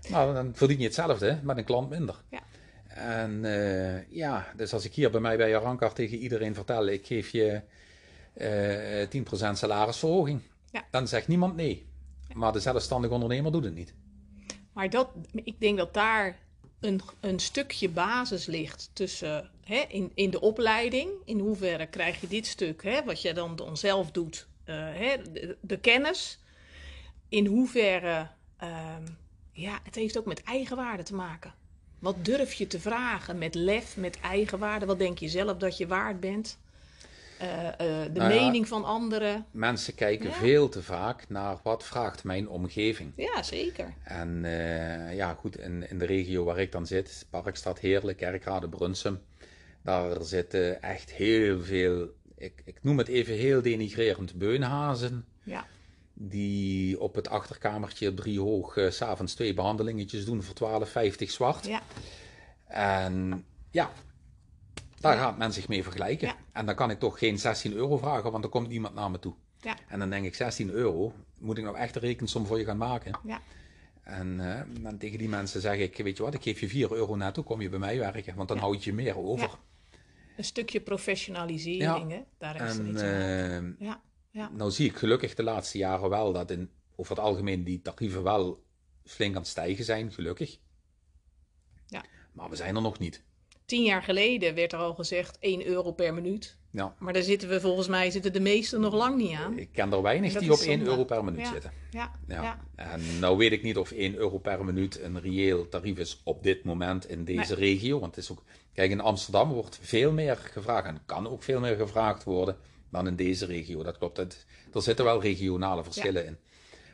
[0.00, 0.10] Ja.
[0.10, 2.22] Maar dan verdien je hetzelfde met een klant minder.
[2.30, 2.42] Ja.
[2.88, 7.06] En eh, ja, dus als ik hier bij mij bij Arankar tegen iedereen vertel, ik
[7.06, 7.60] geef je
[8.32, 9.08] eh
[9.50, 10.40] 10% salarisverhoging.
[10.70, 10.84] Ja.
[10.90, 11.86] Dan zegt niemand nee.
[12.34, 13.94] Maar de zelfstandig ondernemer doet het niet.
[14.72, 16.38] Maar dat, ik denk dat daar
[16.80, 21.10] een, een stukje basis ligt tussen hè, in, in de opleiding.
[21.24, 25.16] In hoeverre krijg je dit stuk, hè, wat je dan, dan zelf doet, eh, hè,
[25.32, 26.38] de, de kennis.
[27.28, 29.06] In hoeverre, ehm,
[29.52, 31.54] ja, het heeft ook met eigenwaarde te maken.
[31.98, 34.86] Wat durf je te vragen met lef, met eigenwaarde?
[34.86, 36.58] Wat denk je zelf dat je waard bent?
[37.42, 38.40] Eh, eh, de Nou ja.
[38.40, 39.46] mening van anderen.
[39.50, 40.34] Mensen kijken Ja.
[40.34, 43.12] veel te vaak naar wat vraagt mijn omgeving.
[43.16, 43.94] Ja, zeker.
[44.04, 48.68] En eh, ja, goed, in, in de regio waar ik dan zit, Parkstad Heerlijk, Kerkrade,
[48.68, 49.20] Brunsum,
[49.82, 55.24] daar zitten echt heel veel, ik, ik noem het even heel denigrerend, beunhazen.
[55.42, 55.66] Ja.
[56.14, 61.12] Die op het achterkamertje op drie hoog eh, s s'avonds twee behandelingetjes doen voor 12,50
[61.26, 61.66] zwart.
[61.66, 61.80] Ja.
[62.66, 63.90] En ja,
[65.02, 66.28] daar gaat men zich mee vergelijken.
[66.28, 66.36] Ja.
[66.52, 69.18] En dan kan ik toch geen 16 euro vragen, want dan komt iemand naar me
[69.18, 69.34] toe.
[69.60, 69.76] Ja.
[69.88, 72.76] En dan denk ik, 16 euro, moet ik nou echt een rekensom voor je gaan
[72.76, 73.18] maken?
[73.24, 73.40] Ja.
[74.02, 76.92] En eh, dan tegen die mensen zeg ik, weet je wat, ik geef je 4
[76.92, 78.62] euro netto, kom je bij mij werken, want dan Ja.
[78.62, 79.50] houd je meer over.
[80.36, 82.20] Een stukje professionalisering, hè?
[82.38, 83.08] Daar is er En iets aan.
[83.78, 84.48] eh, Ja, ja.
[84.52, 88.22] nou zie ik gelukkig de laatste jaren wel dat in, over het algemeen die tarieven
[88.22, 88.62] wel
[89.04, 90.58] flink aan het stijgen zijn, gelukkig.
[91.86, 92.04] Ja.
[92.32, 93.22] Maar we zijn er nog niet.
[93.72, 96.56] Tien jaar geleden werd er al gezegd 1 euro per minuut.
[96.70, 99.58] Ja, Maar daar zitten we volgens mij zitten de meesten nog lang niet aan.
[99.58, 100.84] ik ken er weinig die op 1 zonde.
[100.90, 101.52] euro per minuut Ja.
[101.52, 101.72] zitten.
[101.90, 102.42] Ja, Ja.
[102.42, 102.58] ja.
[102.76, 106.42] En nou weet ik niet of 1 euro per minuut een reëel tarief is op
[106.42, 107.98] dit moment in deze regio.
[108.00, 111.60] Want het is ook, kijk, in Amsterdam wordt veel meer gevraagd en kan ook veel
[111.60, 112.56] meer gevraagd worden
[112.90, 113.82] dan in deze regio.
[113.82, 114.18] Dat klopt.
[114.18, 116.36] Er zitten wel regionale verschillen in.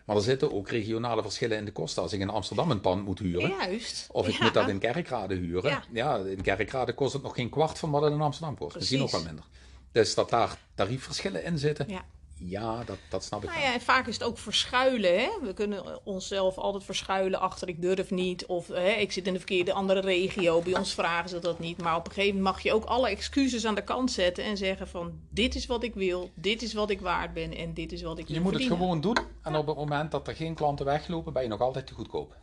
[0.09, 2.03] Maar er zitten ook regionale verschillen in de kosten.
[2.03, 4.09] Als ik in Amsterdam een pand moet huren, Juist.
[4.13, 4.45] of ik Ja.
[4.45, 5.71] moet dat in Kerkrade huren.
[5.71, 5.83] Ja.
[5.93, 6.17] Ja.
[6.17, 8.77] in Kerkrade kost het nog geen kwart van wat het in Amsterdam kost.
[8.77, 9.37] Misschien nog wel Precies.
[9.43, 9.59] minder.
[9.93, 12.05] Dus dat daar tariefverschillen in zitten, Ja.
[12.39, 15.19] Ja, dat, dat snap ik Nou ja, en vaak is het ook verschuilen.
[15.21, 15.29] Hè?
[15.43, 18.47] We kunnen onszelf altijd verschuilen achter ik durf niet.
[18.47, 20.61] Of hè, ik zit in de verkeerde andere regio.
[20.63, 21.83] Bij ons vragen ze dat niet.
[21.83, 24.45] Maar op een gegeven moment mag je ook alle excuses aan de kant zetten.
[24.45, 26.31] En zeggen van dit is wat ik wil.
[26.35, 27.57] Dit is wat ik waard ben.
[27.57, 29.17] En dit is wat ik wil Je moet het gewoon doen.
[29.43, 32.37] En op het moment dat er geen klanten weglopen, ben je nog altijd te goedkoop.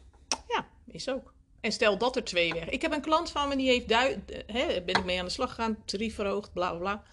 [0.47, 1.33] Ja, is ook.
[1.61, 2.69] En stel dat er twee weg.
[2.69, 5.25] Ik heb een klant van me die heeft du- eh, hè, ben ik mee aan
[5.25, 7.03] de slag gegaan, tarief verhoogd, bla bla bla.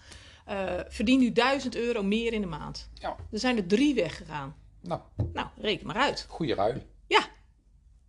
[0.45, 2.89] Eh, verdient nu 1000 euro meer in de maand.
[2.93, 4.55] Ja, Er zijn er drie weggegaan.
[4.81, 5.01] nou,
[5.33, 6.25] Nou, reken maar uit.
[6.29, 6.81] goede ruil.
[7.07, 7.25] Ja.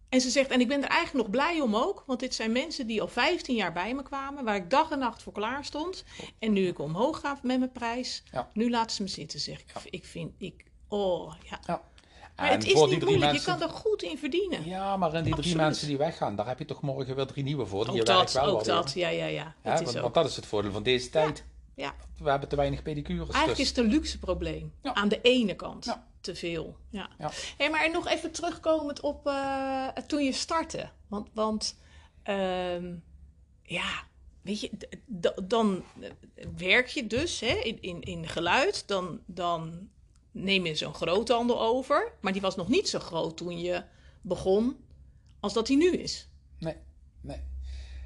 [0.09, 2.53] En ze zegt, en ik ben er eigenlijk nog blij om ook, want dit zijn
[2.53, 5.64] mensen die al 15 jaar bij me kwamen, waar ik dag en nacht voor klaar
[5.64, 6.05] stond.
[6.38, 8.51] En nu ik omhoog ga met mijn prijs, Ja.
[8.53, 9.73] nu laten ze me zitten, zeg ik.
[9.90, 11.59] Ik vind, ik, oh ja.
[11.66, 11.83] Ja.
[12.37, 13.35] Maar En het is niet moeilijk, mensen.
[13.53, 14.64] je kan er goed in verdienen.
[14.68, 15.57] Ja, maar in die drie Absoluut.
[15.57, 17.81] mensen die weggaan, daar heb je toch morgen weer drie nieuwe voor.
[17.85, 19.03] Die ook je werkt dat, wel ook dat, weer.
[19.05, 19.55] ja, ja, ja.
[19.62, 20.03] Het is want, ook.
[20.03, 21.44] want dat is het voordeel van deze tijd.
[21.75, 21.95] Ja.
[22.19, 23.29] We hebben te weinig pedicures.
[23.29, 23.71] Eigenlijk dus.
[23.71, 24.73] is het een luxe probleem.
[24.83, 24.95] Ja.
[24.95, 25.85] Aan de ene kant.
[25.85, 26.07] Ja.
[26.21, 26.77] Te veel.
[26.91, 27.11] Ja.
[27.19, 27.31] Ja.
[27.57, 30.91] Hey, maar nog even terugkomend op eh, toen je startte.
[31.09, 31.79] Want, want
[32.23, 32.95] ehm,
[33.63, 34.05] ja,
[34.43, 34.71] weet je,
[35.43, 36.11] dan eh,
[36.57, 38.89] werk je dus hè, in, in, in geluid.
[38.89, 39.89] Dan, dan
[40.31, 42.13] neem je zo'n groothandel over.
[42.21, 43.83] Maar die was nog niet zo groot toen je
[44.21, 44.77] begon
[45.41, 46.29] als dat hij nu is.
[46.59, 46.77] Nee,
[47.21, 47.41] nee.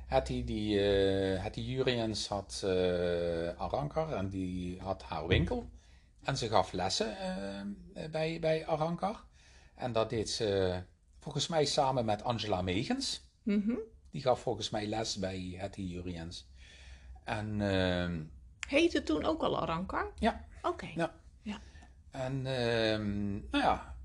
[0.09, 5.69] Hattie, die, eh Hattie Juriëns had eh Arankar en die had haar winkel.
[6.23, 9.25] En ze gaf lessen eh, bij, bij Arankar.
[9.75, 10.81] En dat deed ze
[11.19, 13.27] volgens mij samen met Angela Megens.
[13.43, 13.75] Mhm.
[14.11, 16.47] Die gaf volgens mij les bij Hattie Juriëns.
[17.25, 18.23] En ehm,
[18.69, 20.13] Heette toen ook al Arankar?
[20.19, 20.89] ja, Oké.
[20.95, 21.15] ja.
[21.43, 21.61] Ja.
[22.11, 23.97] En ehm, nou ja.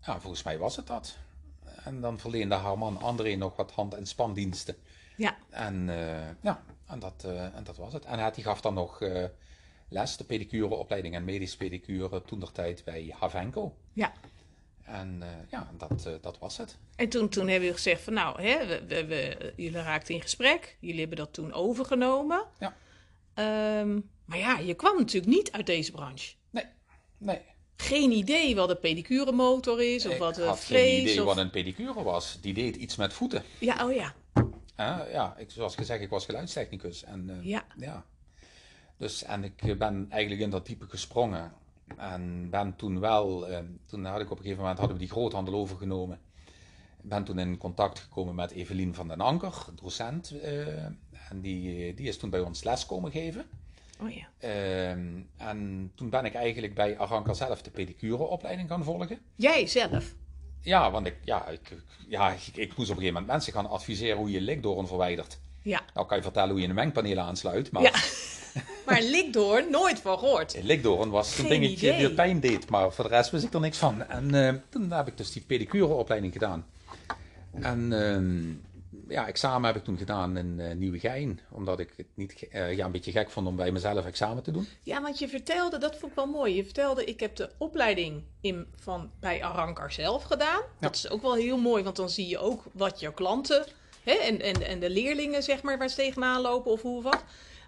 [0.00, 1.16] ja, volgens mij was het dat.
[1.84, 4.76] En dan verleende haar man André nog wat hand- en spandiensten.
[5.16, 5.36] Ja.
[5.50, 8.04] En eh, ja, en dat, eh, en dat was het.
[8.04, 9.24] En hij die gaf dan nog eh,
[9.88, 13.74] les, de pedicureopleiding en medische pedicure, toen der tijd bij Havenco.
[13.92, 14.12] Ja.
[14.84, 16.76] En ja, dat, dat was het.
[16.96, 20.20] En toen, toen hebben we gezegd van nou, hè, we, we, we- jullie raakten in
[20.20, 20.76] gesprek.
[20.80, 22.44] Jullie hebben dat toen overgenomen.
[22.58, 22.76] Ja.
[23.34, 26.34] Ehm, maar ja, je kwam natuurlijk niet uit deze branche.
[26.50, 26.64] Nee,
[27.18, 27.40] nee.
[27.76, 30.90] Geen idee wat een pedicuremotor is of ik wat een had vlees.
[30.92, 31.24] geen idee of...
[31.26, 32.38] wat een pedicure was.
[32.40, 33.42] Die deed iets met voeten.
[33.60, 34.14] Ja, oh ja.
[34.74, 37.04] Eh, ja, ik, zoals gezegd, ik was geluidstechnicus.
[37.04, 37.64] En, eh, Ja.
[37.76, 38.04] ja.
[38.96, 41.52] Dus, en ik ben eigenlijk in dat type gesprongen.
[41.96, 45.12] En ben toen wel, eh, toen had ik op een gegeven moment hadden we die
[45.12, 46.20] groothandel overgenomen.
[47.00, 50.30] Ben toen in contact gekomen met Evelien van den Anker, docent.
[50.40, 50.84] eh,
[51.30, 53.44] en die, die is toen bij ons les komen geven.
[54.00, 54.26] Oh ja.
[54.38, 59.18] Ehm, en toen ben ik eigenlijk bij Aranka zelf de pedicureopleiding gaan volgen.
[59.36, 60.14] Jij zelf.
[60.64, 61.72] Ja, want ik, ja, ik,
[62.08, 65.38] ja, ik, ik moest op een gegeven moment mensen gaan adviseren hoe je likdoorn verwijdert.
[65.62, 65.80] Ja.
[65.94, 67.92] Nou kan je vertellen hoe je een mengpaneel aansluit, maar ja.
[68.86, 70.58] maar likdoor, nooit van gehoord.
[70.62, 71.98] likdoorn was een dingetje idee.
[71.98, 74.08] die pijn deed, maar voor de rest wist ik er niks van.
[74.08, 76.66] En eh, toen heb ik dus die pedicureopleiding gedaan.
[77.52, 78.52] En ehm,
[79.08, 82.84] ja, examen heb ik toen gedaan in eh, Nieuwegein, omdat ik het niet, eh, ja,
[82.84, 84.68] een beetje gek vond om bij mezelf examen te doen.
[84.82, 86.54] Ja, want je vertelde, dat vond ik wel mooi.
[86.54, 90.62] Je vertelde, ik heb de opleiding in, van, bij Arankar zelf gedaan.
[90.80, 93.64] Dat is ook wel heel mooi, want dan zie je ook wat jouw klanten
[94.02, 97.02] hè, en, en, en de leerlingen, zeg maar, waar ze tegenaan lopen of hoe of
[97.02, 97.24] wat.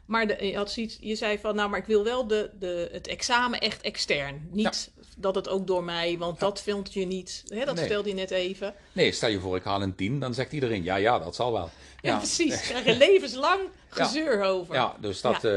[0.07, 2.89] Maar de, je, had zoiets- je zei van, nou, maar ik wil wel de, de,
[2.93, 4.49] het examen echt extern.
[4.51, 7.43] Niet dat het ook door mij, want dat filmt je niet.
[7.47, 7.85] Hè, dat Nee.
[7.85, 8.75] stelde je net even.
[8.93, 11.53] Nee, stel je voor ik haal een 10, dan zegt iedereen, ja, ja, dat zal
[11.53, 11.71] wel.
[12.03, 12.61] Ja, precies.
[12.61, 14.75] Krijg je levenslang gezeur over.
[14.75, 15.51] Ja, dus dat, ja.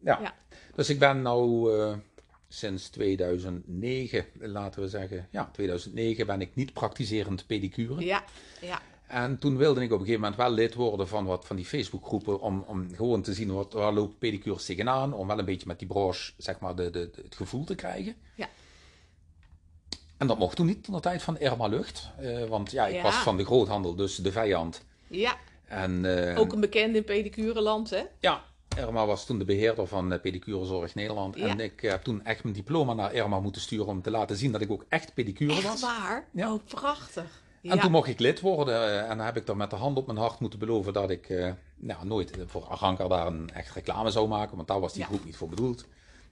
[0.00, 0.18] ja.
[0.20, 0.34] Ja.
[0.74, 1.94] Dus ik ben nou eh,
[2.48, 8.04] sinds 2009, laten we zeggen, ja, 2009 ben ik niet praktiserend pedicure.
[8.04, 8.24] ja,
[8.60, 8.80] ja.
[9.08, 11.64] En toen wilde ik op een gegeven moment wel lid worden van wat van die
[11.64, 15.66] Facebookgroepen om, om gewoon te zien wat, waar loopt pedicures tegenaan, om wel een beetje
[15.66, 18.14] met die branche, zeg maar, de, de, het gevoel te krijgen.
[18.34, 18.48] Ja.
[20.16, 22.94] En dat mocht toen niet in de tijd van Irma Lucht, eh, want ja, ik
[22.94, 23.02] Ja.
[23.02, 24.84] was van de groothandel, dus de vijand.
[25.06, 25.36] ja.
[25.66, 28.02] En, eh, Ook een bekende in pedicureland, hè?
[28.20, 28.44] Ja,
[28.76, 31.36] Irma was toen de beheerder van eh, Pedicurezorg Nederland.
[31.36, 31.46] Ja.
[31.48, 34.52] En ik heb toen echt mijn diploma naar Irma moeten sturen om te laten zien
[34.52, 35.80] dat ik ook echt pedicure Echt was.
[35.80, 36.28] waar?
[36.32, 36.52] Ja.
[36.52, 37.42] Oh, prachtig.
[37.62, 37.72] Ja.
[37.72, 39.96] En toen mocht ik lid worden eh, en dan heb ik dan met de hand
[39.96, 43.74] op mijn hart moeten beloven dat ik eh, nou, nooit voor Aranka daar een echt
[43.74, 45.06] reclame zou maken, want daar was die Ja.
[45.08, 45.86] groep niet voor bedoeld.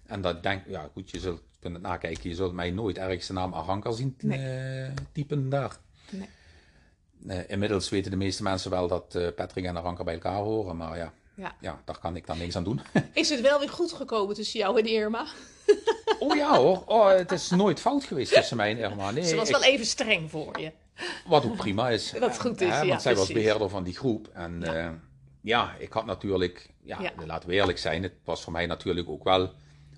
[0.07, 3.33] En dat denk ja goed, je zult kunnen nakijken, je zult mij nooit ergens de
[3.33, 5.77] naam Aranka zien eh, typen daar.
[7.19, 7.47] Nee.
[7.47, 11.13] Inmiddels weten de meeste mensen wel dat Patrick en Aranka bij elkaar horen, maar ja,
[11.35, 11.55] Ja.
[11.61, 12.81] ja, daar kan ik dan niks aan doen.
[13.13, 15.27] Is het wel weer goed gekomen tussen jou en Irma?
[16.19, 19.11] Oh ja hoor, oh, het is nooit fout geweest tussen mij en Irma.
[19.11, 20.73] Nee, Ze was ik- wel even streng voor je.
[21.27, 22.13] Wat ook prima is.
[22.39, 24.29] Goed is, Hè, ja, Want zij was beheerder van die groep.
[24.33, 24.99] En ja,
[25.41, 27.13] ja ik had natuurlijk, ja, Ja.
[27.27, 29.53] laten we eerlijk zijn, het was voor mij natuurlijk ook wel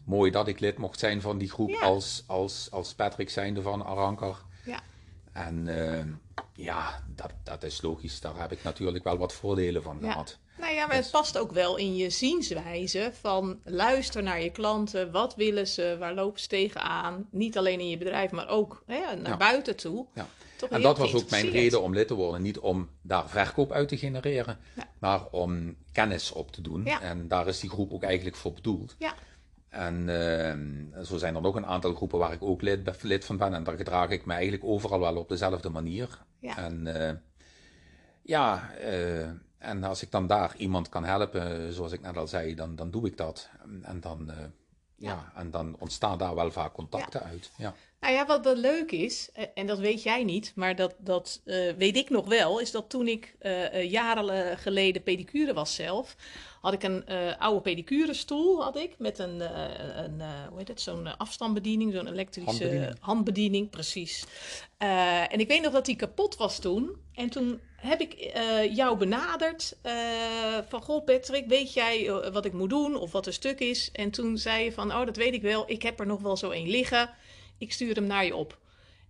[0.05, 3.85] mooi dat ik lid mocht zijn van die groep als, als, als Patrick zijnde van
[3.85, 4.37] Aranker.
[4.65, 4.81] Ja.
[5.33, 6.05] En eh,
[6.55, 8.21] ja, dat, dat is logisch.
[8.21, 10.11] Daar heb ik natuurlijk wel wat voordelen van Ja.
[10.11, 10.39] gehad.
[10.59, 15.11] Nou ja, maar het past ook wel in je zienswijze van luister naar je klanten.
[15.13, 15.97] Wat willen ze?
[15.99, 17.27] Waar lopen ze tegenaan?
[17.31, 19.37] Niet alleen in je bedrijf, maar ook hè, naar Ja.
[19.37, 20.07] buiten toe.
[20.15, 20.27] Ja.
[20.59, 22.43] Toch En dat was ook mijn reden om lid te worden.
[22.43, 24.89] Niet om daar verkoop uit te genereren, Ja.
[24.99, 26.85] maar om kennis op te doen.
[26.85, 27.01] Ja.
[27.01, 28.97] En daar is die groep ook eigenlijk voor bedoeld.
[28.99, 29.15] Ja,
[29.69, 33.55] En eh, zo zijn er nog een aantal groepen waar ik ook lid, van ben.
[33.55, 36.25] En daar gedraag ik me eigenlijk overal wel op dezelfde manier.
[36.41, 37.15] En eh,
[38.23, 42.55] ja, eh, en als ik dan daar iemand kan helpen, zoals ik net al zei,
[42.55, 43.49] dan, dan doe ik dat.
[43.83, 44.37] En dan, eh,
[44.97, 45.33] ja.
[45.35, 47.51] en dan ontstaan daar wel vaak contacten uit.
[47.57, 47.75] Ja.
[48.01, 51.41] Nou ja, wat wel leuk is, eh, en dat weet jij niet, maar dat, dat
[51.45, 56.17] eh, weet ik nog wel, is dat toen ik eh, jaren geleden pedicure was zelf,
[56.61, 57.05] had ik een
[57.39, 59.41] oude pedicurestoel, had ik, met een,
[60.05, 62.97] een hoe heet het, zo'n afstandsbediening, zo'n elektrische Handbediening.
[63.01, 64.25] handbediening, precies.
[64.79, 66.97] En ik weet nog dat die kapot was toen.
[67.15, 68.15] En toen heb ik
[68.75, 69.77] jou benaderd
[70.69, 73.91] van, goh Patrick, weet jij wat ik moet doen of wat er stuk is?
[73.93, 76.37] En toen zei je van, oh dat weet ik wel, ik heb er nog wel
[76.37, 77.11] zo één liggen.
[77.59, 78.59] Ik stuur hem naar je op.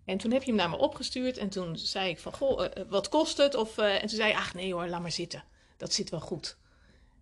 [0.05, 2.77] En toen heb je hem naar me opgestuurd en toen zei ik van, goh, eh,
[2.77, 3.55] eh, wat kost het?
[3.55, 5.45] Of, eh, en toen zei je, ach nee hoor, laat maar zitten.
[5.77, 6.57] Dat zit wel goed.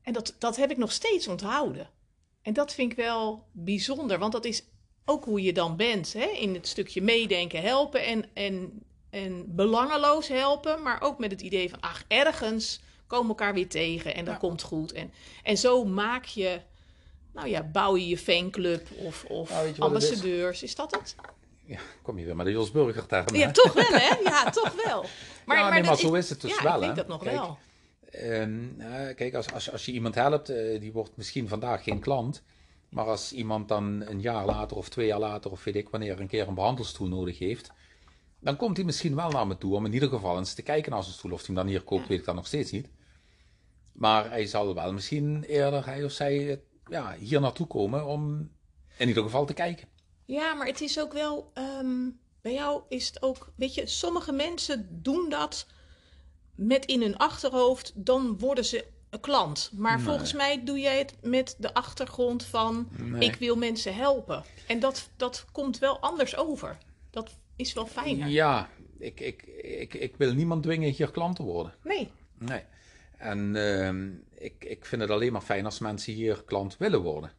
[0.03, 1.91] En dat, dat heb ik nog steeds onthouden.
[2.43, 4.63] En dat vind ik wel bijzonder, want dat is
[5.05, 6.13] ook hoe je dan bent.
[6.13, 6.25] Hè?
[6.27, 10.83] In het stukje meedenken, helpen en, en, en belangeloos helpen.
[10.83, 14.35] Maar ook met het idee van, ach, ergens komen we elkaar weer tegen en dat
[14.35, 14.41] Ja.
[14.41, 14.93] komt goed.
[14.93, 15.13] En,
[15.43, 16.61] en zo maak je,
[17.37, 19.81] nou ja, bouw je je fanclub of, of Nou, is?
[19.81, 20.63] ambassadeurs.
[20.63, 21.15] Is dat het?
[21.65, 23.35] ja, kom je weer met de Jos Burger term.
[23.35, 24.17] Ja, toch wel, hè?
[24.25, 25.05] Ja, toch wel.
[25.47, 26.97] Maar, Ja, nee, maar dat zo is het dus ja, wel, ik denk hè.
[26.97, 27.59] dat nog Kijk, wel.
[28.11, 32.01] Ehm, eh, kijk, als, als, als je iemand helpt, eh, die wordt misschien vandaag geen
[32.01, 32.43] klant.
[32.89, 36.21] Maar als iemand dan een jaar later of twee jaar later of weet ik wanneer
[36.21, 37.71] een keer een behandelstoel nodig heeft.
[38.41, 40.93] Dan komt hij misschien wel naar me toe om in ieder geval eens te kijken
[40.93, 41.33] naar zijn stoel.
[41.33, 42.89] Of hij hem dan hier koopt, weet ik dan nog steeds niet.
[43.93, 48.51] Maar hij zal wel misschien eerder, hij of zij, ja, hier naartoe komen om
[48.97, 49.89] in ieder geval te kijken.
[50.25, 51.51] Ja, maar het is ook wel.
[51.55, 52.09] ehm,
[52.41, 53.53] bij jou is het ook.
[53.57, 55.67] Weet je, sommige mensen doen dat
[56.55, 57.93] met in hun achterhoofd.
[57.95, 59.71] Dan worden ze een klant.
[59.75, 62.89] Maar volgens mij doe jij het met de achtergrond van.
[62.91, 63.29] Nee.
[63.29, 64.45] Ik wil mensen helpen.
[64.67, 66.79] En dat, dat komt wel anders over.
[67.11, 68.29] Dat is wel fijner.
[68.29, 68.69] Ja,
[68.99, 71.75] ik, ik, ik, ik wil niemand dwingen hier klant te worden.
[71.83, 72.11] Nee.
[72.39, 72.63] Nee.
[73.19, 77.33] En ehm, ik, ik vind het alleen maar fijn als mensen hier klant willen worden.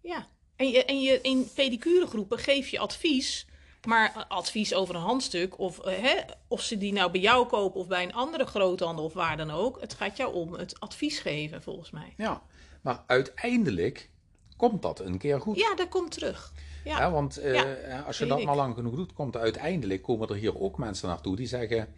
[0.00, 0.28] Ja.
[0.56, 3.46] En, je, en je, in pedicuregroepen geef je advies.
[3.86, 7.80] Maar advies over een handstuk, of, eh, hè, of ze die nou bij jou kopen
[7.80, 9.80] of bij een andere groothandel of waar dan ook.
[9.80, 12.14] Het gaat jou om het advies geven, volgens mij.
[12.16, 12.42] Ja,
[12.80, 14.10] maar uiteindelijk
[14.56, 15.56] komt dat een keer goed.
[15.58, 16.52] Ja, dat komt terug.
[16.84, 17.54] Ja, Hè, want eh,
[17.88, 18.44] Ja, als je dat ik.
[18.44, 21.94] maar lang genoeg doet, komt er uiteindelijk komen er hier ook mensen naartoe die zeggen: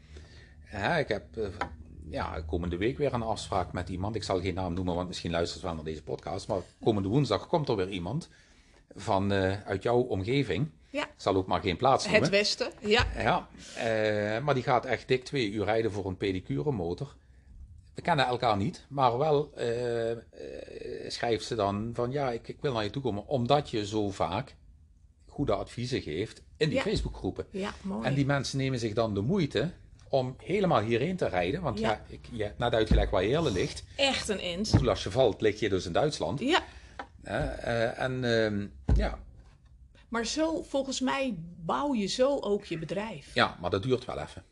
[0.59, 1.49] hè, Ik heb eh,
[2.11, 4.15] ja, komende week weer een afspraak met iemand.
[4.15, 6.49] Ik zal geen naam noemen, want misschien luistert ze wel naar deze podcast.
[6.49, 8.29] Maar komende woensdag komt er weer iemand
[8.95, 10.71] van, eh, uit jouw omgeving.
[10.91, 11.03] Ja.
[11.05, 12.23] Ik zal ook maar geen plaats noemen.
[12.23, 12.73] het Westen.
[12.81, 17.15] Ja, Ja, eh, maar die gaat echt dik twee uur rijden voor een pedicuremotor.
[17.95, 20.17] we kennen elkaar niet, maar wel eh,
[21.09, 24.11] schrijft ze dan van ja, ik, ik wil naar je toe komen, omdat je zo
[24.11, 24.55] vaak
[25.27, 26.83] goede adviezen geeft in die Ja.
[26.85, 27.47] Facebookgroepen.
[27.51, 28.07] Ja, mooi.
[28.07, 29.71] En die mensen nemen zich dan de moeite
[30.11, 31.63] om helemaal hierheen te rijden.
[31.63, 32.01] Want ja, Ja.
[32.09, 33.85] ik, je net uitgelegd waar Heerlen ligt.
[33.97, 34.71] Echt een end.
[34.71, 36.41] Toen als je valt, lig je dus in Duitsland.
[36.41, 36.63] Ja,
[37.23, 38.67] eh, en ehm,
[38.99, 39.19] ja.
[40.09, 43.35] maar zo, volgens mij bouw je zo ook je bedrijf.
[43.35, 44.45] ja, maar dat duurt wel even.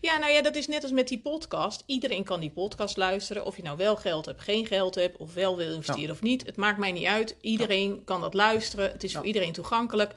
[0.00, 1.82] Ja, nou ja, dat is net als met die podcast.
[1.86, 3.44] Iedereen kan die podcast luisteren.
[3.44, 6.10] Of je nou wel geld hebt, geen geld hebt, of wel wil investeren Ja.
[6.12, 6.46] of niet.
[6.46, 7.36] Het maakt mij niet uit.
[7.40, 8.90] Iedereen kan dat luisteren.
[8.90, 10.14] Het is voor iedereen toegankelijk.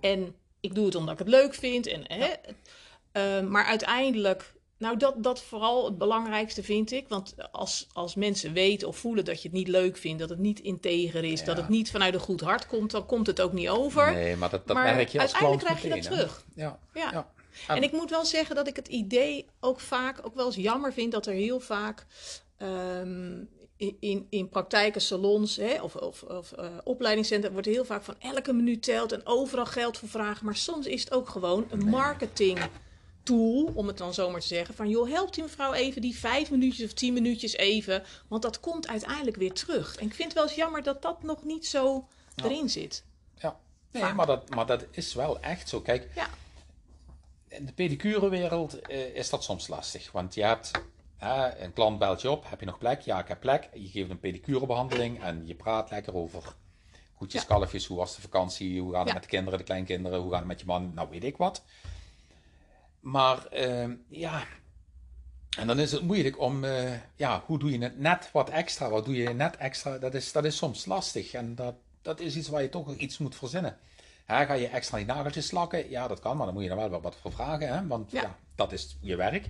[0.00, 1.86] En ik doe het omdat ik het leuk vind.
[1.86, 2.26] En, hè,
[3.12, 7.08] eh, maar uiteindelijk, nou dat, dat vooral het belangrijkste vind ik.
[7.08, 10.38] Want als, als mensen weten of voelen dat je het niet leuk vindt, dat het
[10.38, 13.52] niet integer is, dat het niet vanuit een goed hart komt, dan komt het ook
[13.52, 14.12] niet over.
[14.12, 16.44] Nee, maar dat, dat maar merk je als klant uiteindelijk krijg je dat terug.
[16.54, 17.10] Ja, Ja.
[17.12, 17.30] ja.
[17.66, 20.92] En ik moet wel zeggen dat ik het idee ook vaak ook wel eens jammer
[20.92, 22.06] vind dat er heel vaak
[22.56, 23.44] ehm,
[24.00, 28.52] in, in, praktijken, salons hè, of, of, of eh, opleidingscentra wordt heel vaak van elke
[28.52, 30.44] minuut telt en overal geld voor vragen.
[30.44, 32.58] Maar soms is het ook gewoon een marketing
[33.22, 34.74] tool, om het dan zomaar te zeggen.
[34.74, 38.02] Van joh, helpt die mevrouw even die vijf minuutjes of tien minuutjes even.
[38.28, 39.96] Want dat komt uiteindelijk weer terug.
[39.96, 43.04] En ik vind het wel eens jammer dat dat nog niet zo erin zit.
[43.38, 43.56] ja.
[43.90, 44.14] Nee, Vaak.
[44.14, 45.80] maar dat, maar dat is wel echt zo.
[45.80, 46.26] Kijk, Ja,
[47.48, 50.12] in de pedicurewereld eh, is dat soms lastig.
[50.12, 50.70] Want je hebt
[51.58, 53.00] een klant belt je op, heb je nog plek?
[53.00, 53.68] Ja, ik heb plek.
[53.74, 56.42] Je geeft een pedicurebehandeling en je praat lekker over
[57.14, 57.46] goedjes, Ja.
[57.46, 60.38] kalfjes, hoe was de vakantie, hoe gaat het met de kinderen, de kleinkinderen, hoe gaat
[60.38, 61.62] het met je man, nou weet ik wat.
[63.02, 64.42] Maar ehm, ja,
[65.58, 68.88] en dan is het moeilijk om, eh, ja, hoe doe je het net wat extra?
[68.88, 69.98] Wat doe je net extra?
[69.98, 73.18] Dat is, dat is soms lastig en dat, dat is iets waar je toch iets
[73.18, 73.76] moet verzinnen.
[74.24, 75.90] Hè, ga je extra die nageltjes slakken?
[75.90, 77.86] Ja, dat kan, maar dan moet je er wel wat- wat voor vragen, hè?
[77.86, 78.22] want Ja.
[78.22, 78.36] ja.
[78.54, 79.48] dat is je werk.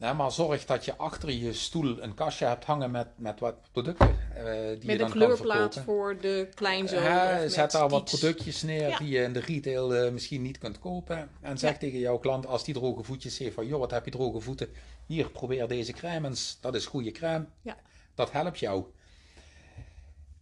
[0.00, 3.54] Ja, maar zorg dat je achter je stoel een kastje hebt hangen met, met wat
[3.72, 7.02] producten eh, die je met dan een kleurplaat voor de kleinzoon.
[7.02, 8.98] Met zet daar wat productjes neer Ja.
[8.98, 11.30] die je in de retail eh, misschien niet kunt kopen.
[11.40, 11.78] En zeg Ja.
[11.78, 14.68] tegen jouw klant, als die droge voetjes heeft, van joh, wat heb je droge voeten?
[15.06, 16.58] Hier, probeer deze crème eens.
[16.60, 17.46] Dat is goede crème.
[17.62, 17.76] Ja.
[18.14, 18.84] Dat helpt jou.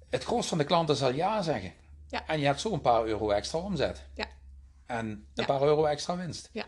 [0.09, 1.73] Het gros van de klanten zal ja zeggen.
[2.09, 2.27] Ja.
[2.27, 4.03] En je hebt zo een paar euro extra omzet.
[4.15, 4.27] Ja.
[4.87, 6.49] En een paar euro extra winst.
[6.53, 6.65] Ja.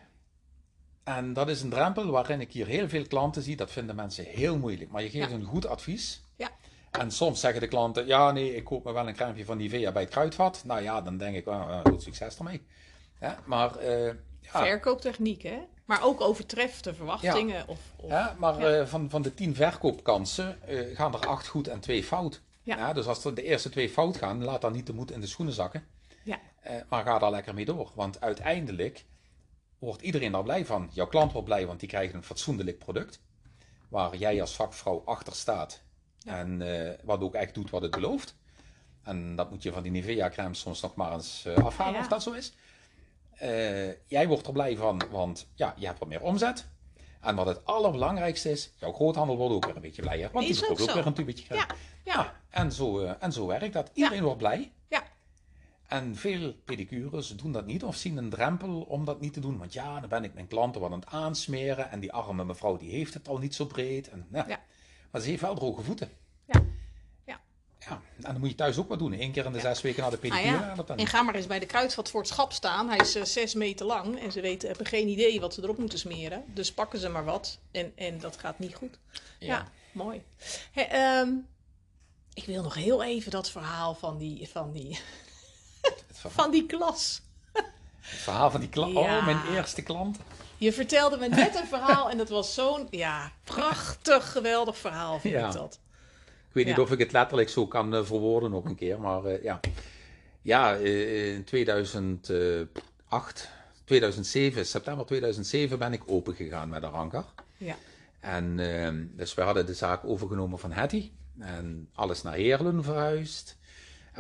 [1.17, 3.57] En dat is een drempel waarin ik hier heel veel klanten zie.
[3.57, 4.91] Dat vinden mensen heel moeilijk.
[4.91, 5.35] Maar je geeft Ja.
[5.35, 6.23] een goed advies.
[6.37, 6.49] Ja.
[6.91, 9.93] En soms zeggen de klanten, ja nee, ik koop me wel een crème van Nivea
[9.93, 10.63] bij het kruidvat.
[10.65, 12.63] Nou ja, dan denk ik, well, goed succes ermee.
[13.21, 14.15] Ja, maar, eh, ja,
[14.65, 15.59] Verkooptechniek, hè?
[15.85, 17.69] Maar ook overtreft de verwachtingen.
[17.69, 18.11] Of, of...
[18.11, 18.81] ja, maar Ja.
[18.81, 22.41] eh, van, van de tien verkoopkansen eh, gaan er acht goed en twee fout.
[22.63, 22.77] Ja.
[22.77, 22.93] Ja.
[22.93, 25.27] dus als er de eerste twee fout gaan, laat dan niet de moed in de
[25.27, 25.85] schoenen zakken.
[26.25, 26.39] Ja.
[26.61, 27.91] Eh, maar ga daar lekker mee door.
[27.95, 29.05] Want uiteindelijk
[29.81, 30.91] wordt iedereen daar blij van.
[30.93, 33.21] Jouw klant wordt blij, want die krijgt een fatsoenlijk product.
[33.89, 35.83] Waar jij als vakvrouw achter staat.
[36.19, 36.39] Ja.
[36.39, 38.37] En eh, wat ook echt doet wat het belooft.
[39.03, 42.01] En dat moet je van die Nivea crème soms nog maar eens eh, afhalen Ja.
[42.01, 42.53] of dat zo is.
[43.31, 46.69] Eh, jij wordt er blij van, want ja, je hebt wat meer omzet.
[47.21, 50.31] En wat het allerbelangrijkste is, jouw groothandel wordt ook weer een beetje blijer.
[50.33, 51.55] Want Is die ook verkoopt ook weer een tubetje.
[51.55, 51.67] Ja,
[52.05, 52.15] ja.
[52.15, 53.91] Ja, en, zo, en zo werkt dat.
[53.95, 54.73] Iedereen wordt blij.
[55.91, 59.59] En veel pedicures doen dat niet of zien een drempel om dat niet te doen.
[59.59, 61.91] Want ja, dan ben ik mijn klanten wat aan het aansmeren.
[61.91, 64.09] En die arme mevrouw die heeft het al niet zo breed.
[64.11, 64.45] En, ja.
[64.49, 64.61] Ja.
[65.11, 66.11] Maar ze heeft wel droge voeten.
[66.47, 66.63] Ja.
[67.27, 67.41] Ja.
[67.79, 69.13] Ja, en dan moet je thuis ook wat doen.
[69.21, 70.53] Eén keer in de zes weken naar de Ah, pedicure.
[70.53, 70.75] ja.
[70.75, 72.89] dan En ga maar eens bij de kruidvat voor het schap staan.
[72.89, 75.79] Hij is eh, zes meter lang en ze weten, hebben geen idee wat ze erop
[75.79, 76.45] moeten smeren.
[76.55, 78.99] Dus pakken ze maar wat en, en dat gaat niet goed.
[79.39, 80.23] Ja, mooi.
[80.75, 81.29] Ehm,
[82.35, 84.99] ik wil nog heel even dat verhaal van die, van die,
[86.29, 87.23] van die klas.
[87.53, 87.65] het
[88.01, 88.93] verhaal van die klant.
[88.93, 89.19] Ja.
[89.19, 90.19] Oh, mijn eerste klant.
[90.57, 95.35] Je vertelde me net een verhaal en dat was zo'n ja, prachtig, geweldig verhaal, vind
[95.35, 95.47] Ja.
[95.47, 95.79] ik dat.
[96.27, 99.01] Ik weet niet of ik het letterlijk zo kan eh, verwoorden nog een keer.
[99.01, 99.61] Maar eh, ja,
[100.43, 103.49] ja eh, in 2008,
[103.85, 107.25] 2007, september 2007 ben ik open gegaan met Arankar.
[107.57, 107.75] Ja,
[108.21, 111.11] En ehm, dus we hadden de zaak overgenomen van Hetty.
[111.39, 113.57] En alles naar Heerlen verhuisd.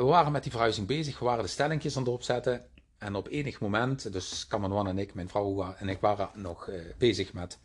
[0.01, 1.19] We waren met die verhuizing bezig.
[1.19, 2.65] We waren de stellingjes aan het opzetten.
[2.99, 6.81] En op enig moment, dus Cameron en ik, mijn vrouw en ik waren nog eh,
[6.99, 7.59] bezig met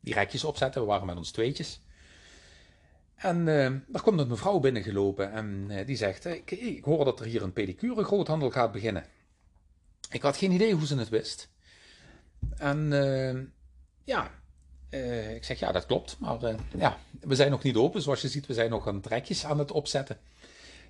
[0.00, 0.80] die rekjes opzetten.
[0.80, 1.80] We waren met ons tweetjes.
[3.14, 7.20] En eh daar komt een mevrouw binnengelopen en eh, die zegt, ik, ik hoor dat
[7.20, 9.06] er hier een pedicure groothandel gaat beginnen.
[10.10, 11.48] Ik had geen idee hoe ze het wist.
[12.56, 12.88] En
[14.04, 14.30] ja,
[15.34, 18.02] ik zeg ja, dat klopt, maar ja, we zijn nog niet open.
[18.02, 20.18] Zoals je ziet, we zijn nog een trekjes aan het opzetten.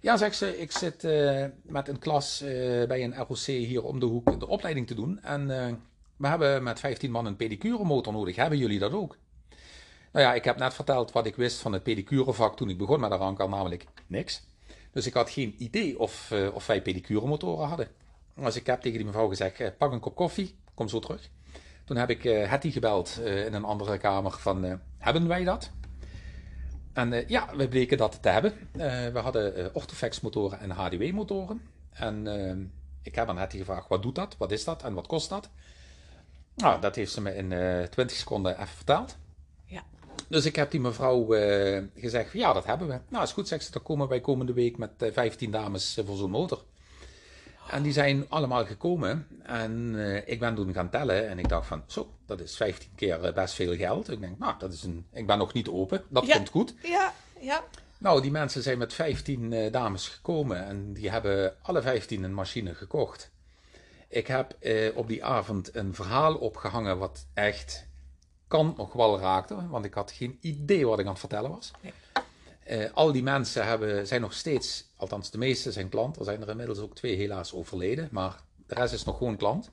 [0.00, 2.48] Ja, zegt ze, ik zit eh, met een klas eh,
[2.86, 5.22] bij een ROC hier om de hoek de opleiding te doen.
[5.22, 5.72] En eh,
[6.16, 8.36] we hebben met 15 man een pedicure motor nodig.
[8.36, 9.16] Hebben jullie dat ook?
[10.12, 13.00] Nou ja, ik heb net verteld wat ik wist van het pedicurevak toen ik begon
[13.00, 14.46] met de ranker, namelijk niks.
[14.92, 17.88] Dus ik had geen idee of, of wij pedicuremotoren hadden.
[18.34, 21.30] Dus ik heb tegen die mevrouw gezegd, pak een kop koffie, kom zo terug.
[21.84, 25.70] Toen heb ik Hetty gebeld in een andere kamer van, hebben wij dat?
[26.96, 28.52] En ja, we bleken dat te hebben.
[29.12, 31.60] we hadden Orthofex motoren en HDW motoren.
[31.92, 34.36] En ik heb aan Hetty gevraagd, wat doet dat?
[34.38, 34.82] Wat is dat?
[34.82, 35.50] En wat kost dat?
[36.54, 37.48] Nou, dat heeft ze me in
[37.90, 39.16] 20 seconden even verteld.
[40.28, 43.00] Dus ik heb die mevrouw uh, gezegd, ja, dat hebben we.
[43.08, 45.98] Nou, is goed, zegt ze, dan komen wij komende week met uh, eh, 15 dames
[45.98, 46.64] uh, voor zo'n motor.
[47.70, 49.94] En die zijn allemaal gekomen en
[50.26, 53.54] ik ben toen gaan tellen en ik dacht van, zo, dat is 15 keer best
[53.54, 54.10] veel geld.
[54.10, 56.74] Ik denk, nou, dat is een, ik ben nog niet open, dat komt goed.
[56.82, 57.64] Ja, ja.
[57.98, 62.74] Nou, die mensen zijn met 15 dames gekomen en die hebben alle 15 een machine
[62.74, 63.30] gekocht.
[64.08, 64.56] Ik heb
[64.94, 67.88] op die avond een verhaal opgehangen wat echt
[68.48, 71.70] kan nog wel raakte, want ik had geen idee wat ik aan het vertellen was.
[72.70, 76.16] Uh, al die mensen hebben, zijn nog steeds, althans de meeste zijn klant.
[76.16, 79.70] Er zijn er inmiddels ook twee helaas overleden, maar de rest is nog gewoon klant.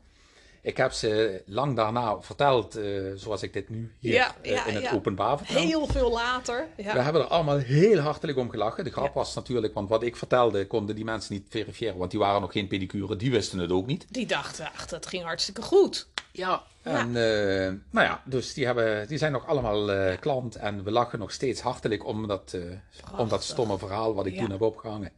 [0.61, 4.73] Ik heb ze lang daarna verteld, uh, zoals ik dit nu hier ja, uh, in
[4.73, 4.93] het ja.
[4.93, 5.61] openbaar vertel.
[5.61, 6.67] Heel veel later.
[6.75, 8.83] We hebben er allemaal heel hartelijk om gelachen.
[8.83, 12.19] De grap was natuurlijk, want wat ik vertelde, konden die mensen niet verifiëren, want die
[12.19, 14.05] waren nog geen pedicure, die wisten het ook niet.
[14.09, 16.07] Die dachten, ach, dat ging hartstikke goed.
[16.35, 20.91] Ja, en uh, nou ja, dus die, hebben, die zijn nog allemaal klant en we
[20.91, 22.57] lachen nog steeds hartelijk om dat,
[23.17, 25.11] om dat stomme verhaal wat ik toen heb opgehangen.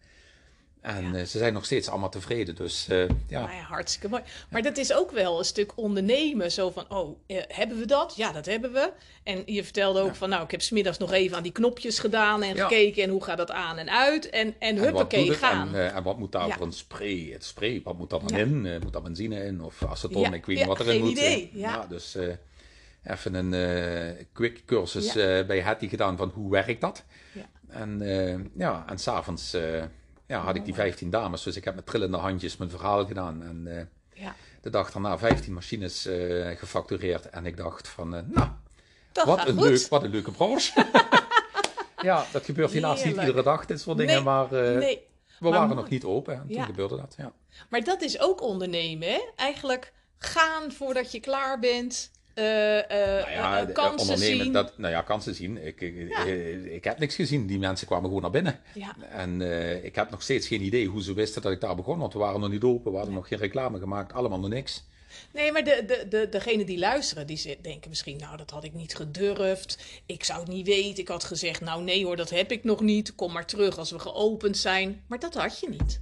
[0.85, 2.55] En eh, ze zijn nog steeds allemaal tevreden.
[2.55, 3.39] Dus uh, ja.
[3.39, 3.61] Nou ja.
[3.61, 4.23] Hartstikke mooi.
[4.49, 6.51] Maar dat is ook wel een stuk ondernemen.
[6.51, 8.13] Zo van, oh, uh, hebben we dat?
[8.15, 8.91] Ja, dat hebben we.
[9.23, 12.43] En je vertelde ook van, nou, ik heb smiddags nog even aan die knopjes gedaan
[12.43, 13.03] en gekeken.
[13.03, 14.29] En hoe gaat dat aan en uit?
[14.29, 15.75] En, en, huppakee, gaan.
[15.75, 17.29] En, en, wat moet daar voor een spray?
[17.31, 18.79] Het spray, wat moet daar dan in?
[18.81, 19.63] moet daar benzine in?
[19.63, 20.33] Of aceton?
[20.33, 21.11] ik weet niet wat erin moet.
[21.11, 21.51] Idee.
[21.53, 21.85] Ja.
[21.89, 22.17] dus
[23.03, 25.13] even een quick cursus
[25.47, 27.03] bij Hattie gedaan van hoe werkt dat?
[27.67, 28.01] En
[28.57, 29.55] ja, en s'avonds
[30.27, 31.43] ja, had ik die 15 dames.
[31.43, 33.43] Dus ik heb met trillende handjes mijn verhaal gedaan.
[33.43, 34.35] En uh, ja.
[34.61, 37.29] de dag daarna 15 machines uh, gefactureerd.
[37.29, 38.49] En ik dacht van, uh, nou,
[39.25, 40.85] wat een, leuk, wat een leuke branche.
[42.01, 44.13] ja, dat gebeurt helaas niet iedere dag, dit soort dingen.
[44.13, 45.07] Nee, maar nee.
[45.39, 47.15] we waren nog niet open en toen gebeurde dat.
[47.17, 47.31] Ja.
[47.69, 49.21] Maar dat is ook ondernemen, hè?
[49.35, 52.11] Eigenlijk gaan voordat je klaar bent.
[52.35, 54.51] Uh, nou ja, kansen zien.
[54.51, 55.65] Dat, nou ja, kansen zien.
[55.65, 55.95] Ik, ik,
[56.65, 57.47] ik, heb niks gezien.
[57.47, 58.59] Die mensen kwamen gewoon naar binnen.
[58.73, 58.95] Ja.
[59.09, 59.41] En
[59.83, 61.99] ik heb nog steeds geen idee hoe ze wisten dat ik daar begon.
[61.99, 62.91] Want we waren nog niet open.
[62.91, 64.13] We hadden nog geen reclame gemaakt.
[64.13, 64.83] Allemaal nog niks.
[65.33, 68.73] Nee, maar de, de, de, degene die luisteren, die denken misschien, nou, dat had ik
[68.73, 69.77] niet gedurfd.
[70.05, 71.01] Ik zou het niet weten.
[71.01, 73.15] Ik had gezegd, nou nee hoor, dat heb ik nog niet.
[73.15, 75.03] Kom maar terug als we geopend zijn.
[75.07, 75.99] Maar dat had je niet.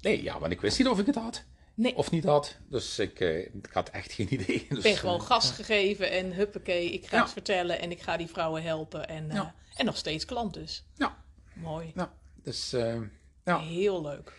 [0.00, 1.44] Nee, ja, want ik wist niet of ik het had.
[1.80, 1.96] Nee.
[1.96, 2.56] Of niet had.
[2.68, 4.66] Dus ik, uh, ik had echt geen idee.
[4.68, 8.16] Dus, ben gewoon uh, gas gegeven en huppakee, ik ga het vertellen en ik ga
[8.16, 9.08] die vrouwen helpen.
[9.08, 9.54] En, uh, ja.
[9.74, 10.84] en nog steeds klant dus.
[10.94, 11.16] Ja.
[11.54, 11.92] Mooi.
[11.94, 12.12] Ja,
[12.42, 12.70] dus
[13.44, 13.58] ja.
[13.58, 14.32] Heel leuk.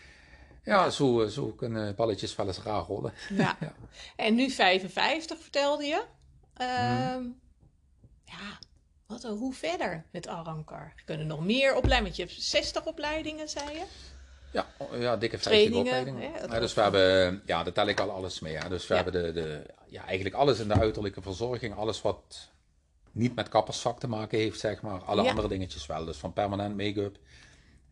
[0.64, 3.12] Ja, Zo, zo kunnen balletjes wel eens raar rollen.
[3.36, 3.56] Ja.
[3.60, 3.74] ja.
[4.16, 6.04] En nu 55 vertelde je.
[6.56, 7.40] Mm.
[8.24, 8.58] Ja,
[9.06, 10.94] wat, hoe verder met Arankar?
[11.04, 13.84] Kunnen nog meer opleiden, want je hebt 60 opleidingen, zei je?
[14.52, 14.66] Ja,
[14.98, 16.30] ja dikke 50 opleidingen.
[16.48, 18.56] Ja, dus we hebben, ja, daar tel ik al alles mee.
[18.56, 18.68] Hè.
[18.68, 22.50] Dus we hebben de, de, ja, eigenlijk alles in de uiterlijke verzorging, alles wat
[23.12, 25.00] niet met kappersvak te maken heeft, zeg maar.
[25.00, 26.04] Alle andere dingetjes wel.
[26.04, 27.16] Dus van permanent make-up,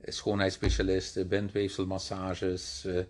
[0.02, 3.00] schoonheidsspecialisten, bindweefselmassages, uh,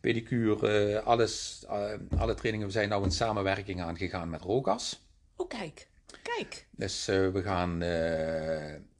[0.00, 2.66] pedicure, alles, uh, alle trainingen.
[2.66, 5.00] We zijn nou in samenwerking aangegaan met Rogas.
[5.36, 5.88] Oh, kijk.
[6.22, 6.66] Kijk.
[6.70, 7.82] Dus we gaan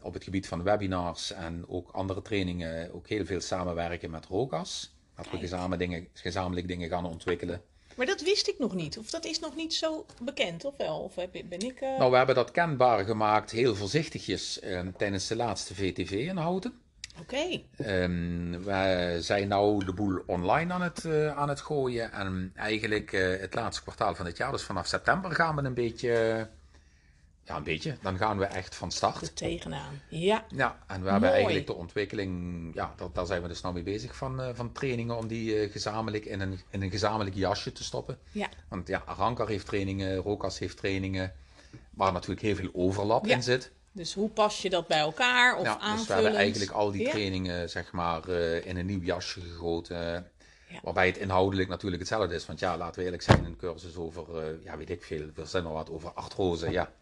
[0.07, 4.95] op het gebied van webinars en ook andere trainingen ook heel veel samenwerken met ROCAS.
[5.17, 7.63] Dat we gezamenlijk dingen, gezamenlijk dingen gaan ontwikkelen.
[7.97, 8.99] Maar dat wist ik nog niet.
[8.99, 10.99] Of dat is nog niet zo bekend, of wel?
[10.99, 11.81] Of ben ik...
[11.81, 11.99] Uh...
[11.99, 16.81] Nou, we hebben dat kenbaar gemaakt, heel voorzichtigjes, uh, tijdens de laatste VTV in Houten.
[17.21, 17.35] Oké.
[17.35, 17.65] Okay.
[18.03, 22.13] Um, ehm, we zijn nou de boel online aan het, uh, aan het gooien.
[22.13, 26.49] En eigenlijk het laatste kwartaal van het jaar, dus vanaf september, gaan we een beetje
[27.47, 27.97] ja, een beetje.
[28.03, 29.23] Dan gaan we echt van start.
[29.23, 30.45] Er tegenaan, ja.
[30.55, 33.83] Ja, en we hebben eigenlijk de ontwikkeling, ja, dat, daar zijn we dus nou mee
[33.83, 37.73] bezig van, uh, van trainingen om die uh, gezamenlijk in een, in een gezamenlijk jasje
[37.73, 38.19] te stoppen.
[38.33, 38.49] Ja.
[38.69, 41.33] Want ja, Rankar heeft trainingen, Rokas heeft trainingen,
[41.91, 43.71] waar natuurlijk heel veel overlap in zit.
[43.93, 47.09] Dus hoe pas je dat bij elkaar of ja, Dus we hebben eigenlijk al die
[47.09, 50.31] trainingen, zeg maar, uh, in een nieuw jasje gegoten.
[50.69, 50.81] Ja.
[50.83, 52.47] Waarbij het inhoudelijk natuurlijk hetzelfde is.
[52.47, 54.25] Want ja, laten we eerlijk zijn, een cursus over,
[54.65, 56.93] ja, weet ik veel, er zijn nog wat over acht rozen, ja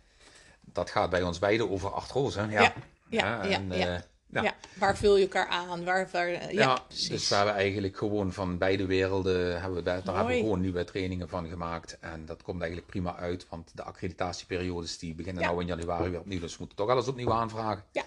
[0.64, 2.50] dat gaat bij ons beiden over acht rozen.
[2.50, 2.72] Ja, ja,
[3.08, 3.42] ja.
[3.50, 4.42] En, ja, Ja.
[4.42, 4.54] Ja.
[4.78, 5.84] Waar vul je elkaar aan?
[5.84, 7.08] Waar, waar, ja, Ja, precies.
[7.08, 10.84] dus we hebben eigenlijk gewoon van beide werelden, hebben we, daar hebben we gewoon nieuwe
[10.84, 11.98] trainingen van gemaakt.
[12.00, 16.20] En dat komt eigenlijk prima uit, want de accreditatieperiodes die beginnen nou in januari weer
[16.20, 16.40] opnieuw.
[16.40, 17.84] Dus we moeten toch alles opnieuw aanvragen.
[17.92, 18.02] Ja.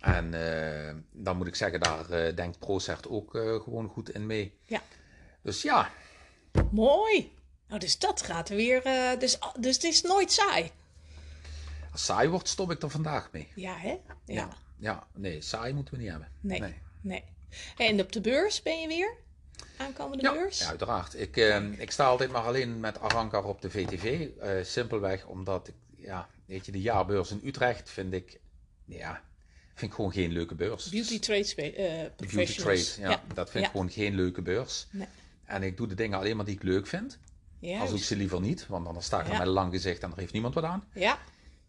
[0.00, 4.26] En eh, dan moet ik zeggen, daar eh, denkt ProCert ook eh, gewoon goed in
[4.26, 4.58] mee.
[4.64, 4.80] Ja.
[5.42, 5.90] Dus ja,
[6.70, 7.32] Mooi.
[7.68, 8.82] Nou, dus dat gaat weer.
[8.82, 10.70] eh, dus, dus het is nooit saai.
[11.96, 13.48] Saai wordt, stop ik er vandaag mee.
[13.54, 13.98] Ja, hè?
[14.24, 14.48] Ja.
[14.78, 16.28] Ja, nee, saai moeten we niet hebben.
[16.40, 16.74] Nee.
[17.00, 17.24] Nee.
[17.76, 19.14] En op de beurs ben je weer?
[19.76, 20.58] Aankomende Ja, beurs?
[20.58, 21.20] ja, uiteraard.
[21.20, 24.28] Ik, eh, ik sta altijd maar alleen met Arankar op de VTV.
[24.40, 28.40] eh, simpelweg omdat ik, ja, weet je, de jaarbeurs in Utrecht vind ik,
[28.84, 29.22] ja,
[29.74, 30.88] vind ik gewoon geen leuke beurs.
[30.88, 32.94] Beauty Trade beauty Professionals.
[32.94, 34.86] trade, ja, dat vind ik gewoon geen leuke beurs.
[34.90, 35.06] Nee.
[35.44, 37.18] En ik doe de dingen alleen maar die ik leuk vind.
[37.80, 40.10] Als ik ze liever niet, want anders sta ik er met een lang gezicht en
[40.10, 40.84] er heeft niemand wat aan.
[40.94, 41.18] Ja,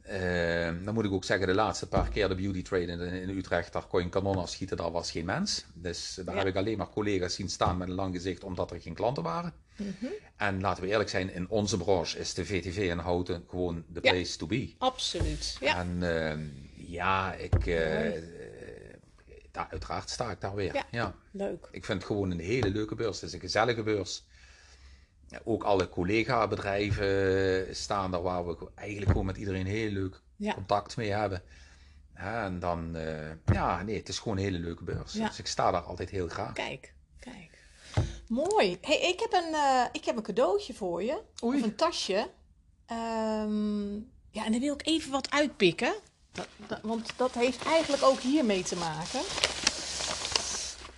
[0.07, 3.29] Eh, dan moet ik ook zeggen, de laatste paar keer de beauty trade in, in
[3.37, 5.65] Utrecht, daar kon je een kanon afschieten, daar was geen mens.
[5.73, 6.39] Dus daar Ja.
[6.41, 9.23] heb ik alleen maar collega's zien staan met een lang gezicht, omdat er geen klanten
[9.23, 9.53] waren.
[9.75, 10.05] Mhm.
[10.37, 13.99] En laten we eerlijk zijn, in onze branche is de VTV in Houten gewoon de
[14.03, 14.11] Ja.
[14.11, 14.73] place to be.
[14.77, 15.57] absoluut.
[15.59, 15.77] Ja.
[15.79, 16.37] En eh,
[16.89, 18.21] ja, ik, eh,
[19.51, 20.73] daar, uiteraard sta ik daar weer.
[20.73, 20.85] Ja.
[20.91, 21.15] Ja.
[21.31, 21.67] Leuk.
[21.71, 23.15] Ik vind het gewoon een hele leuke beurs.
[23.21, 24.23] Het is een gezellige beurs.
[25.43, 30.53] Ook alle collega-bedrijven staan er waar we eigenlijk gewoon met iedereen heel leuk Ja.
[30.53, 31.41] contact mee hebben.
[32.15, 35.13] Ja, en dan, eh, ja, nee, het is gewoon een hele leuke beurs.
[35.13, 35.27] Ja.
[35.27, 36.53] Dus ik sta daar altijd heel graag.
[36.53, 37.65] Kijk, kijk.
[38.27, 38.77] Mooi.
[38.81, 41.21] Hey, ik, heb een, eh, ik heb een cadeautje voor je.
[41.43, 41.57] Oei.
[41.57, 42.29] Of een tasje.
[42.85, 43.93] Ehm,
[44.31, 45.93] ja, en dan wil ik even wat uitpikken.
[46.31, 49.19] Dat, dat- want dat heeft eigenlijk ook hiermee te maken.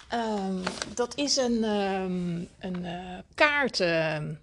[0.09, 3.79] Ehm, dat is een, ehm, een eh, kaart.
[3.79, 4.33] ehm,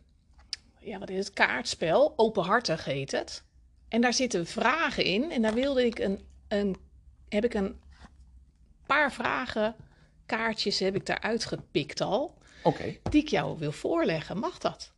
[0.78, 1.32] ja, wat is het?
[1.34, 2.12] Kaartspel.
[2.16, 3.42] Openhartig heet het.
[3.88, 5.30] En daar zitten vragen in.
[5.32, 6.76] En daar wilde ik een, een,
[7.28, 7.80] heb ik een
[8.86, 9.74] paar vragen,
[10.26, 12.34] kaartjes heb ik daaruit gepikt al.
[12.62, 12.96] Oké.
[13.10, 14.38] Die ik jou wil voorleggen.
[14.38, 14.92] Mag dat?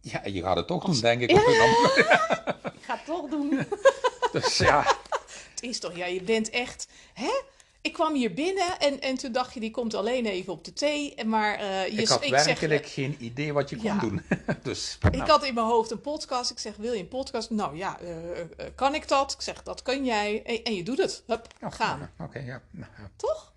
[0.00, 1.30] Ja, je gaat het toch doen, denk ik.
[1.30, 1.36] Ja.
[1.36, 3.66] op een andere- Ik ga het toch doen.
[4.32, 4.82] Dus ja,
[5.54, 6.88] Het is toch, ja, je bent echt.
[7.12, 7.42] Hè?
[7.84, 10.72] Ik kwam hier binnen en, en toen dacht je, die komt alleen even op de
[10.72, 11.24] thee.
[11.24, 14.22] Maar eh, je, ik had zeg, werkelijk geen idee wat je kon doen.
[14.62, 16.50] dus, Ik nou, had in mijn hoofd een podcast.
[16.50, 17.50] Ik zeg, wil je een podcast?
[17.50, 19.32] Nou ja, eh, eh, kan ik dat?
[19.32, 20.42] Ik zeg, dat kan jij.
[20.44, 21.22] En, en je doet het.
[21.26, 22.10] Hup, gaan.
[22.18, 22.62] Oké, ja.
[22.70, 23.10] Nou, ja.
[23.16, 23.52] Toch?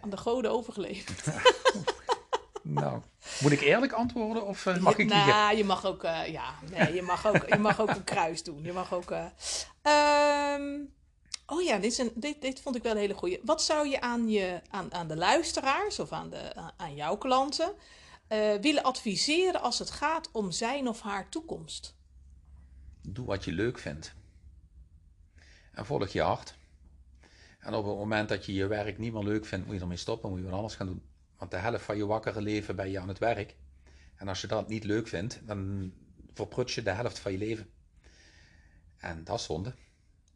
[0.00, 1.22] Aan de goden overgeleverd.
[2.62, 3.00] Nou,
[3.40, 7.26] moet ik eerlijk antwoorden of mag ik nou, je mag ook, ja, nee, je mag
[7.26, 8.62] ook, je mag ook een kruis doen.
[8.62, 9.10] Je mag ook.
[9.82, 10.62] ehm,
[11.50, 13.40] oh ja, dit, is een, dit, dit vond ik wel een hele goeie.
[13.44, 17.72] Wat zou je aan, je, aan, aan de luisteraars of aan, de, aan- jouw klanten
[18.26, 21.94] eh, willen adviseren als het gaat om zijn of haar toekomst?
[23.02, 24.14] Doe wat je leuk vindt.
[25.72, 26.54] En volg je hart.
[27.60, 29.96] En op het moment dat je je werk niet meer leuk vindt, moet je ermee
[29.96, 31.02] stoppen, moet je wat anders gaan doen.
[31.36, 33.56] Want de helft van je wakkere leven ben je aan het werk.
[34.16, 35.92] En als je dat niet leuk vindt, dan
[36.34, 37.70] verprut je de helft van je leven.
[38.98, 39.74] En dat is zonde.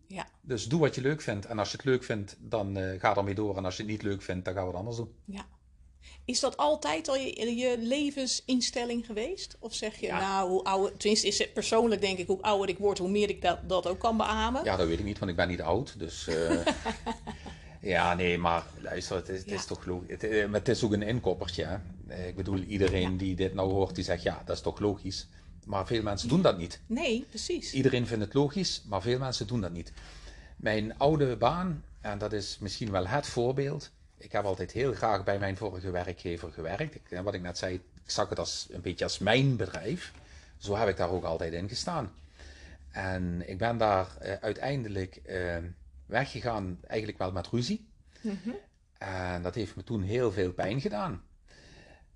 [0.08, 1.46] Ja, Dus doe wat je leuk vindt.
[1.46, 3.56] En als je het leuk vindt, dan eh, ga ermee door.
[3.56, 5.14] En als je het niet leuk vindt, dan gaan we het anders doen.
[5.24, 5.46] ja.
[6.24, 9.56] Is dat altijd al je, je levensinstelling geweest?
[9.60, 10.20] Of zeg je, Ja.
[10.20, 13.28] nou, hoe ouder, tenminste is het persoonlijk denk ik, hoe ouder ik word, hoe meer
[13.28, 14.64] ik dat, dat ook kan beamen?
[14.64, 15.98] Ja, dat weet ik niet, want ik ben niet oud.
[15.98, 16.66] Dus eh,
[17.94, 19.66] ja, nee, maar luister, het is, het is Ja.
[19.66, 20.10] toch logisch.
[20.10, 21.64] Het, eh, maar het is ook een inkoppertje.
[21.64, 21.76] Hè?
[22.06, 25.28] Eh, Ik bedoel, iedereen die dit nou hoort, die zegt ja, dat is toch logisch.
[25.66, 26.80] Maar veel mensen doen dat niet.
[26.86, 27.72] Nee, precies.
[27.72, 29.92] Iedereen vindt het logisch, maar veel mensen doen dat niet.
[30.56, 33.90] Mijn oude baan, en dat is misschien wel het voorbeeld.
[34.18, 36.94] Ik heb altijd heel graag bij mijn vorige werkgever gewerkt.
[36.94, 40.12] Ik, eh, wat ik net zei, ik zag het als een beetje als mijn bedrijf.
[40.58, 42.12] Zo heb ik daar ook altijd in gestaan.
[42.90, 45.56] En ik ben daar eh, uiteindelijk eh,
[46.06, 47.88] weggegaan, eigenlijk wel met ruzie.
[48.98, 51.22] En dat heeft me toen heel veel pijn gedaan.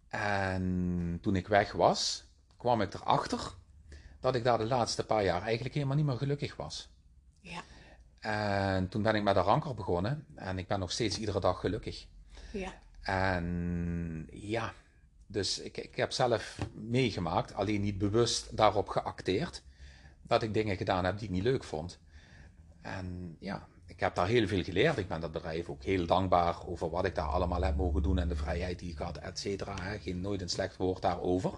[0.09, 2.25] En toen ik weg was,
[2.59, 3.41] kwam ik erachter
[4.21, 6.89] dat ik daar de laatste paar jaar eigenlijk helemaal niet meer gelukkig was.
[7.41, 7.61] Ja,
[8.21, 11.61] En toen ben ik met de ranker begonnen en ik ben nog steeds iedere dag
[11.61, 12.07] gelukkig.
[12.53, 14.73] ja, En ja,
[15.27, 19.63] dus ik, ik heb zelf meegemaakt, alleen niet bewust daarop geacteerd,
[20.23, 21.99] dat ik dingen gedaan heb die ik niet leuk vond.
[22.81, 24.99] En ja, ik heb daar heel veel geleerd.
[24.99, 28.19] Ik ben dat bedrijf ook heel dankbaar over wat ik daar allemaal heb mogen doen
[28.19, 29.77] en de vrijheid die ik had, et cetera.
[29.99, 31.53] Geen nooit een slecht woord daarover.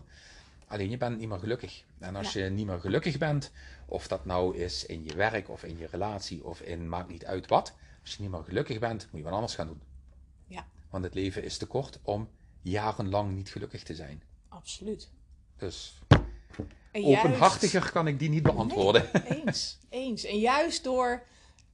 [0.70, 1.84] Alleen je bent niet meer gelukkig.
[1.98, 3.50] En als je niet meer gelukkig bent,
[3.86, 7.24] of dat nou is in je werk of in je relatie of in maakt niet
[7.24, 7.72] uit wat.
[8.02, 9.82] Als je niet meer gelukkig bent, moet je wat anders gaan doen.
[10.46, 12.28] ja, Want het leven is te kort om
[12.62, 14.22] jarenlang niet gelukkig te zijn.
[14.48, 15.08] absoluut.
[15.56, 15.98] Dus
[16.92, 19.08] juist- openhartiger kan ik die niet beantwoorden.
[19.28, 20.24] Nee, eens, eens.
[20.24, 21.22] En juist door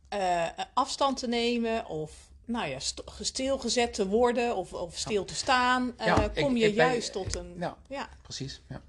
[0.08, 5.34] eh, afstand te nemen of nou ja, st- stilgezet te worden of, of stil te
[5.34, 7.54] staan, eh, Ja, ik- kom je ik ben- juist tot een...
[7.58, 8.62] Ja, Ja, precies.
[8.68, 8.82] Ja.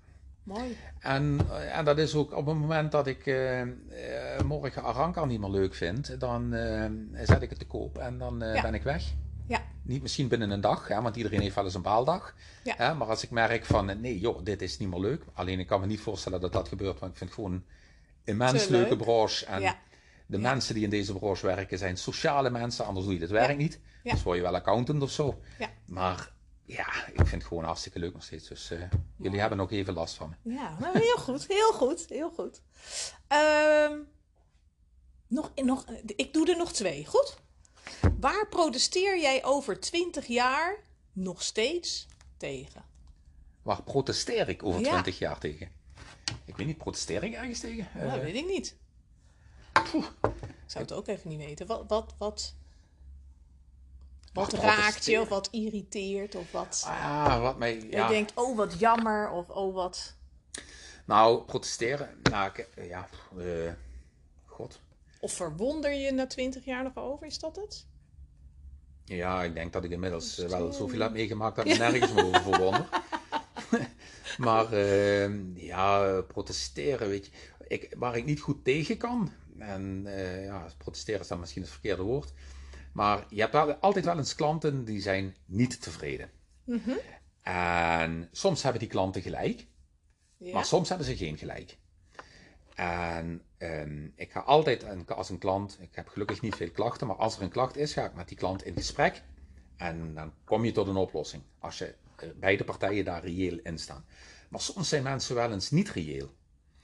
[0.47, 0.77] Mooi.
[0.99, 3.61] En, eh, en dat is ook op het moment dat ik eh,
[4.45, 6.49] morgen Aranka niet meer leuk vind, dan
[7.13, 8.61] zet ik het te koop en dan Ja.
[8.61, 9.03] ben ik weg.
[9.47, 12.35] Ja, Niet misschien binnen een dag, hè, want iedereen heeft wel eens een baaldag.
[12.63, 12.73] Ja.
[12.77, 15.23] Hè, maar als ik merk van, nee joh, dit is niet meer leuk.
[15.33, 17.63] Alleen ik kan me niet voorstellen dat dat gebeurt, want ik vind het gewoon een
[18.23, 18.97] immens Te leuke leuk.
[18.97, 19.45] branche.
[19.45, 19.75] En Ja.
[20.25, 23.57] de mensen die in deze branche werken zijn sociale mensen, anders doe je dit werk
[23.57, 23.79] niet.
[24.03, 24.11] Ja.
[24.11, 25.39] Dus word je wel accountant of zo.
[25.59, 25.69] Ja.
[25.85, 26.31] Maar
[26.67, 28.47] ja, ik vind het gewoon hartstikke leuk nog steeds.
[28.47, 30.53] Dus eh, jullie hebben ook even last van me.
[30.53, 32.61] ja nou, heel goed, heel goed, heel goed.
[33.27, 33.99] Ehm,
[35.27, 37.37] nog, nog, ik doe er nog twee, goed?
[38.19, 40.77] Waar protesteer jij over 20 jaar
[41.13, 42.07] nog steeds
[42.37, 42.85] tegen?
[43.61, 44.89] Waar protesteer ik over Ja.
[44.89, 45.71] 20 jaar tegen?
[46.45, 47.87] Ik weet niet, protesteer ik ergens tegen?
[47.93, 48.75] Nou, dat Eh, weet ik niet.
[49.73, 51.67] Ik zou het ook even niet weten.
[51.67, 52.55] Wat, wat, wat,
[54.37, 57.75] wat Ach, raakt je of wat irriteert of wat ah, wat mij.
[57.75, 58.07] je Ja.
[58.07, 60.15] denkt, oh wat jammer of oh wat...
[61.05, 62.09] Nou, protesteren.
[62.23, 63.07] Nou, ja.
[63.37, 63.71] eh,
[64.45, 64.79] God.
[65.19, 67.85] Of verwonder je na 20 jaar nog over, is dat het?
[69.05, 72.13] Ja, ik denk dat ik inmiddels eh, wel zoveel heb meegemaakt dat ik me nergens
[72.13, 72.89] meer over verwonder.
[74.37, 77.31] maar eh, ja, protesteren, weet je.
[77.67, 81.71] Ik, waar ik niet goed tegen kan, en eh, ja, protesteren is dan misschien het
[81.71, 82.33] verkeerde woord.
[82.97, 86.29] Maar je hebt wel, altijd wel eens klanten die zijn niet tevreden.
[87.41, 89.67] En soms hebben die klanten gelijk.
[90.37, 90.53] Ja.
[90.53, 91.77] Maar soms hebben ze geen gelijk.
[92.75, 97.07] En ehm, ik ga altijd een- als een klant, ik heb gelukkig niet veel klachten,
[97.07, 99.23] maar als er een klacht is, ga ik met die klant in gesprek.
[99.75, 101.43] En dan kom je tot een oplossing.
[101.59, 104.05] Als je eh, beide partijen daar reëel in staan.
[104.49, 106.29] Maar soms zijn mensen wel eens niet reëel.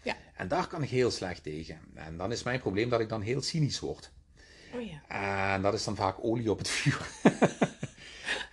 [0.04, 0.16] Ja.
[0.36, 1.80] En daar kan ik heel slecht tegen.
[1.94, 4.12] En dan is mijn probleem dat ik dan heel cynisch word.
[4.74, 5.54] Oh ja.
[5.54, 7.08] En dat is dan vaak olie op het vuur.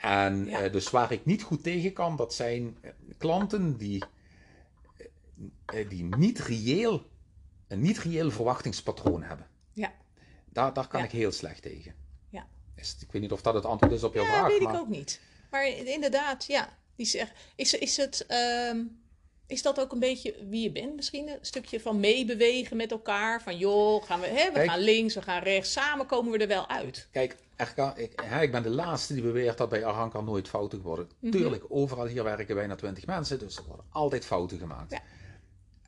[0.00, 0.60] en Ja.
[0.60, 4.02] eh, dus waar ik niet goed tegen kan, dat zijn eh, klanten die,
[5.66, 7.06] eh, die niet reëel,
[7.68, 9.46] een niet reëel verwachtingspatroon hebben.
[9.72, 9.92] Ja.
[10.44, 11.06] Daar, daar kan Ja.
[11.06, 11.94] ik heel slecht tegen.
[12.28, 12.46] Ja.
[12.74, 14.48] Is, ik weet niet of dat het antwoord is op jouw Ja, vraag.
[14.48, 14.74] weet maar...
[14.74, 15.20] ik ook niet.
[15.50, 16.78] Maar inderdaad, ja.
[16.96, 18.82] Die zeg, is, is, het, ehm,
[19.51, 21.28] is dat ook een beetje wie je bent misschien?
[21.28, 23.42] Een stukje van meebewegen met elkaar.
[23.42, 24.70] Van joh, gaan we, hè, we Kijk.
[24.70, 25.72] gaan links, we gaan rechts.
[25.72, 27.09] Samen komen we er wel uit.
[27.12, 27.36] Kijk,
[27.74, 31.09] kan- ik, hè, ik ben de laatste die beweert dat bij Aranka nooit fouten worden.
[31.18, 31.32] Mhm.
[31.32, 34.90] Tuurlijk, overal hier werken bijna 20 mensen, dus er worden altijd fouten gemaakt.
[34.92, 35.01] Ja.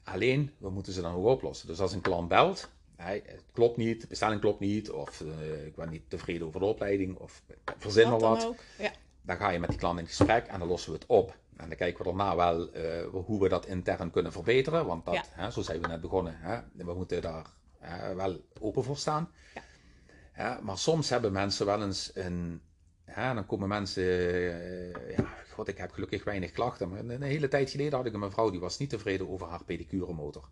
[0.05, 1.67] Alleen, we moeten ze dan ook oplossen.
[1.67, 5.67] Dus als een klant belt, hij, het klopt niet, de bestelling klopt niet, of eh,
[5.67, 7.43] ik ben niet tevreden over de opleiding, of
[7.79, 8.59] verzin maar Wat dan ook.
[8.79, 8.93] Ja.
[9.23, 11.37] Dan ga je met die klant in gesprek en dan lossen we het op.
[11.57, 14.87] En dan kijken we daarna wel eh, hoe we dat intern kunnen verbeteren.
[14.87, 15.23] Want dat, Ja.
[15.31, 16.37] hè, zo zijn we net begonnen.
[16.39, 17.47] Hè, we moeten daar
[18.17, 19.31] wel open voor staan.
[19.55, 19.63] Ja.
[20.37, 22.63] Ja, maar soms hebben mensen wel eens een.
[23.15, 24.03] Dan komen mensen.
[24.03, 26.89] eh, ja, god, ik heb gelukkig weinig klachten.
[26.89, 29.65] Maar een hele tijd geleden had ik een mevrouw die was niet tevreden over haar
[29.65, 30.49] pedicuremotor.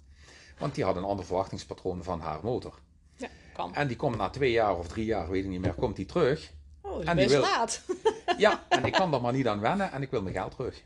[0.59, 2.79] Want die had een ander verwachtingspatroon van haar motor.
[3.17, 3.75] ja, kan.
[3.75, 6.07] En die komt na twee jaar of drie jaar, weet ik niet meer, komt die
[6.07, 6.53] terug.
[6.81, 7.83] Oh, dat is en die best wil- laat.
[8.39, 10.83] Ja, en ik kan er maar niet aan wennen en ik wil mijn geld terug.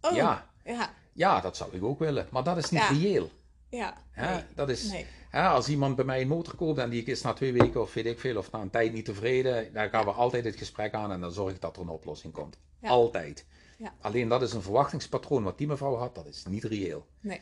[0.00, 0.50] Oh, Ja.
[0.64, 2.26] Ja, Ja, dat zou ik ook willen.
[2.30, 2.88] Maar dat is niet Ja.
[2.88, 3.30] reëel.
[3.68, 3.94] ja.
[4.16, 4.42] Nee.
[4.54, 5.06] Dat is, Nee.
[5.30, 7.94] hè, als iemand bij mij een motor koopt en die is na twee weken of
[7.94, 10.94] weet ik veel, of na een tijd niet tevreden, dan gaan we altijd het gesprek
[10.94, 12.58] aan en dan zorg ik dat er een oplossing komt.
[12.78, 12.88] Ja.
[12.88, 13.46] Altijd.
[13.78, 13.92] Ja.
[14.00, 17.06] Alleen dat is een verwachtingspatroon wat die mevrouw had, dat is niet reëel.
[17.20, 17.40] Nee.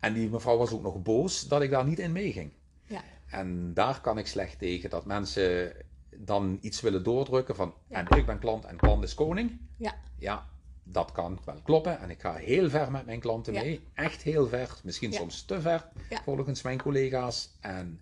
[0.00, 2.52] En die mevrouw was ook nog boos dat ik daar niet in meeging.
[2.86, 3.02] Ja.
[3.26, 5.72] En daar kan ik slecht tegen, dat mensen
[6.18, 7.96] dan iets willen doordrukken van, Ja.
[8.06, 9.60] en ik ben klant en klant is koning.
[9.76, 9.94] Ja.
[10.18, 10.46] Ja,
[10.84, 11.98] dat kan wel kloppen.
[12.00, 13.62] En ik ga heel ver met mijn klanten Ja.
[13.62, 13.80] mee.
[13.94, 14.80] Echt heel ver.
[14.84, 15.16] Misschien Ja.
[15.16, 15.88] soms te ver,
[16.24, 17.56] volgens mijn collega's.
[17.60, 18.00] En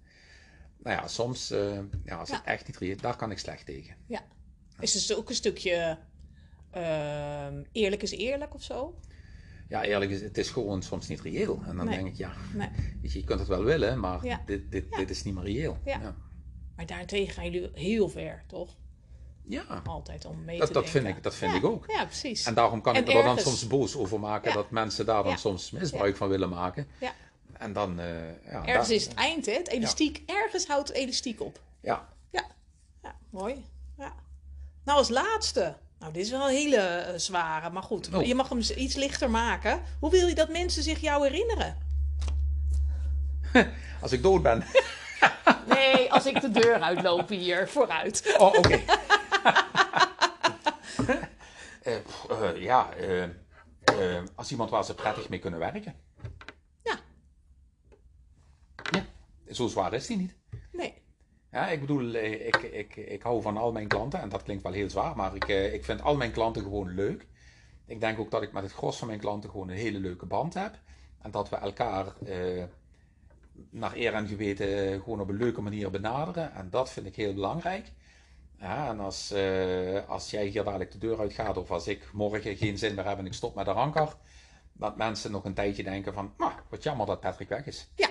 [0.78, 3.96] nou ja, soms, eh, ja, als het echt niet reëel daar kan ik slecht tegen.
[4.06, 4.20] ja.
[4.80, 5.98] Is het ook een stukje
[6.70, 8.98] ehm, eerlijk is eerlijk of zo?
[9.68, 11.62] Ja, eerlijk is het is gewoon soms niet reëel.
[11.66, 11.96] En dan Nee.
[11.96, 12.68] denk ik, ja, Nee.
[13.02, 14.42] je, je kunt het wel willen, maar Ja.
[14.46, 14.96] dit, dit, Ja.
[14.96, 15.78] dit is niet meer reëel.
[15.84, 16.14] Ja.
[16.76, 18.68] Maar daarentegen gaan jullie heel ver, toch?
[19.46, 21.02] Ja, Altijd om mee dat, te dat denken.
[21.02, 21.84] vind ik, dat vind Ja, ik ook.
[21.86, 22.44] Ja, precies.
[22.46, 24.54] En daarom kan En ik er dan soms boos over maken Ja.
[24.56, 25.38] dat mensen daar dan Ja.
[25.38, 26.86] soms misbruik van willen maken.
[27.00, 27.12] Ja.
[27.52, 28.06] En dan, eh,
[28.44, 29.52] ja, Ergens daar- is het eind, hè?
[29.52, 30.22] Het elastiek.
[30.26, 31.60] Ergens houdt het elastiek op.
[31.80, 32.44] Ja, Ja,
[33.02, 33.64] ja mooi.
[33.98, 34.12] Ja.
[34.84, 35.76] Nou, als laatste.
[35.98, 38.14] Nou, dit is wel een hele eh, zware, maar goed.
[38.14, 38.26] Oh.
[38.26, 39.80] Je mag hem iets lichter maken.
[40.00, 41.76] Hoe wil je dat mensen zich jou herinneren?
[44.02, 44.62] als ik dood ben.
[45.74, 48.34] Nee, als ik de deur uitloop hier, vooruit.
[48.38, 48.80] Oh, oké.
[51.82, 51.96] Eh,
[52.30, 55.94] eh, ja, eh, als iemand waar ze prettig mee kunnen werken.
[56.82, 56.98] Ja,
[58.90, 59.04] Ja,
[59.52, 60.34] zo zwaar is die niet.
[60.72, 61.02] nee.
[61.50, 64.72] Ja, ik bedoel, ik, ik, ik hou van al mijn klanten en dat klinkt wel
[64.72, 67.26] heel zwaar, maar ik, ik vind al mijn klanten gewoon leuk.
[67.86, 70.26] Ik denk ook dat ik met het gros van mijn klanten gewoon een hele leuke
[70.26, 70.78] band heb.
[71.22, 72.06] En dat we elkaar
[73.70, 76.52] naar eer en geweten eh, gewoon op een leuke manier benaderen.
[76.54, 77.92] En dat vind ik heel belangrijk.
[78.58, 82.08] Ja, en als, eh, als jij hier dadelijk de deur uit gaat, of als ik
[82.12, 84.14] morgen geen zin meer heb en ik stop met de ranker,
[84.72, 87.88] dat mensen nog een tijdje denken van, nou, wat jammer dat Patrick weg is.
[87.96, 88.08] Ja.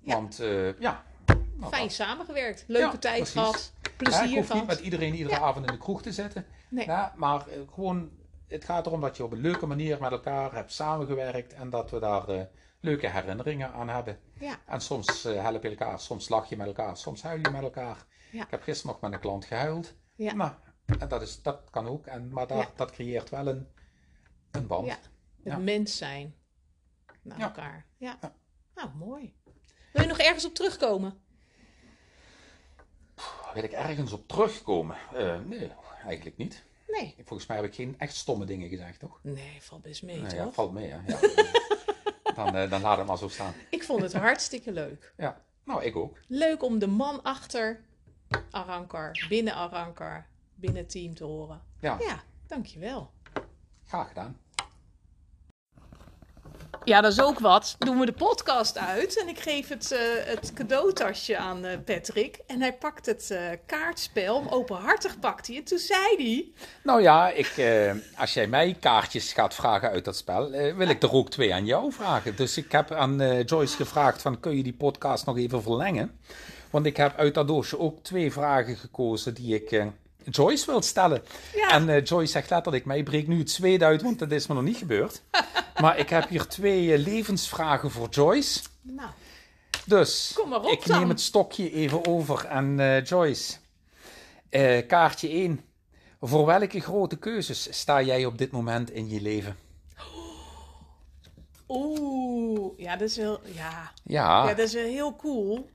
[0.00, 0.14] Ja.
[0.14, 1.04] Want eh, ja,
[1.56, 2.64] nou, Fijn samengewerkt.
[2.66, 3.32] Leuke Ja, tijd precies.
[3.32, 3.72] gehad.
[3.82, 4.66] ja, Plezier niet gehad.
[4.66, 5.40] met iedereen iedere Ja.
[5.40, 6.46] avond in de kroeg te zitten.
[6.68, 6.86] Nee.
[6.86, 8.10] Ja, maar gewoon,
[8.48, 11.90] het gaat erom dat je op een leuke manier met elkaar hebt samengewerkt en dat
[11.90, 12.48] we daar
[12.82, 14.18] leuke herinneringen aan hebben.
[14.38, 14.58] Ja.
[14.66, 17.62] En soms eh, help je elkaar, soms lach je met elkaar, soms huil je met
[17.62, 18.06] elkaar.
[18.32, 18.44] Ja.
[18.44, 19.94] Ik heb gisteren nog met een klant gehuild.
[20.14, 20.34] Ja.
[20.34, 20.52] Nou,
[20.98, 22.70] en dat, is, dat kan ook, en, maar dat, Ja.
[22.76, 23.66] dat creëert wel een,
[24.50, 24.86] een band.
[24.86, 24.98] Ja.
[25.54, 26.34] Het mens zijn.
[27.22, 27.86] Naar elkaar.
[27.96, 28.18] Ja.
[28.74, 29.34] Nou, mooi.
[29.92, 31.20] Wil je nog ergens op terugkomen?
[33.54, 34.96] Wil ik ergens op terugkomen?
[35.14, 35.72] Eh, nee,
[36.04, 36.64] eigenlijk niet.
[36.86, 37.14] Nee.
[37.24, 39.18] Volgens mij heb ik geen echt stomme dingen gezegd, toch?
[39.22, 40.32] Nee, valt best mee, toch?
[40.32, 40.98] ja, valt mee, hè?
[41.06, 41.18] Ja.
[42.34, 43.52] dan, eh, dan laat het maar zo staan.
[43.70, 45.12] Ik vond het hartstikke leuk.
[45.16, 46.18] Ja, nou, ik ook.
[46.26, 47.80] Leuk om de man achter
[48.50, 51.62] Arankar, binnen Arankar, binnen het team te horen.
[51.80, 53.10] Ja, Ja, dankjewel.
[53.86, 54.36] graag gedaan.
[56.84, 57.76] Ja, dat is ook wat.
[57.78, 62.38] Doen we de podcast uit en ik geef het, eh, het cadeautasje aan eh, Patrick.
[62.46, 65.56] En hij pakt het eh, kaartspel, openhartig pakt hij.
[65.56, 66.52] En toen zei hij...
[66.82, 67.54] Nou ja, ik,
[68.16, 71.66] als jij mij kaartjes gaat vragen uit dat spel, wil ik er ook twee aan
[71.66, 72.36] jou vragen.
[72.36, 76.18] Dus ik heb aan Joyce gevraagd van, kun je die podcast nog even verlengen?
[76.70, 79.84] Want ik heb uit dat doosje ook twee vragen gekozen die ik
[80.30, 81.22] Joyce wil stellen.
[81.54, 81.68] Ja.
[81.70, 84.54] En eh, Joyce zegt letterlijk, mij breekt nu het zweet uit, want dat is me
[84.54, 85.22] nog niet gebeurd.
[85.82, 88.60] maar ik heb hier twee eh, levensvragen voor Joyce.
[88.82, 89.10] Nou,
[89.86, 90.98] Dus Kom maar op ik dan.
[90.98, 93.52] neem het stokje even over en eh, Joyce.
[94.86, 95.60] kaartje 1.
[96.20, 99.56] Voor welke grote keuzes sta jij op dit moment in je leven?
[101.68, 102.78] oeh.
[102.78, 103.40] Ja, dat is wel...
[103.44, 105.70] Ja, Ja, ja dat is wel heel cool.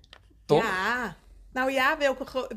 [0.46, 0.64] Toch?
[0.64, 1.16] Ja.
[1.52, 2.26] Nou ja, welke...
[2.26, 2.48] gro-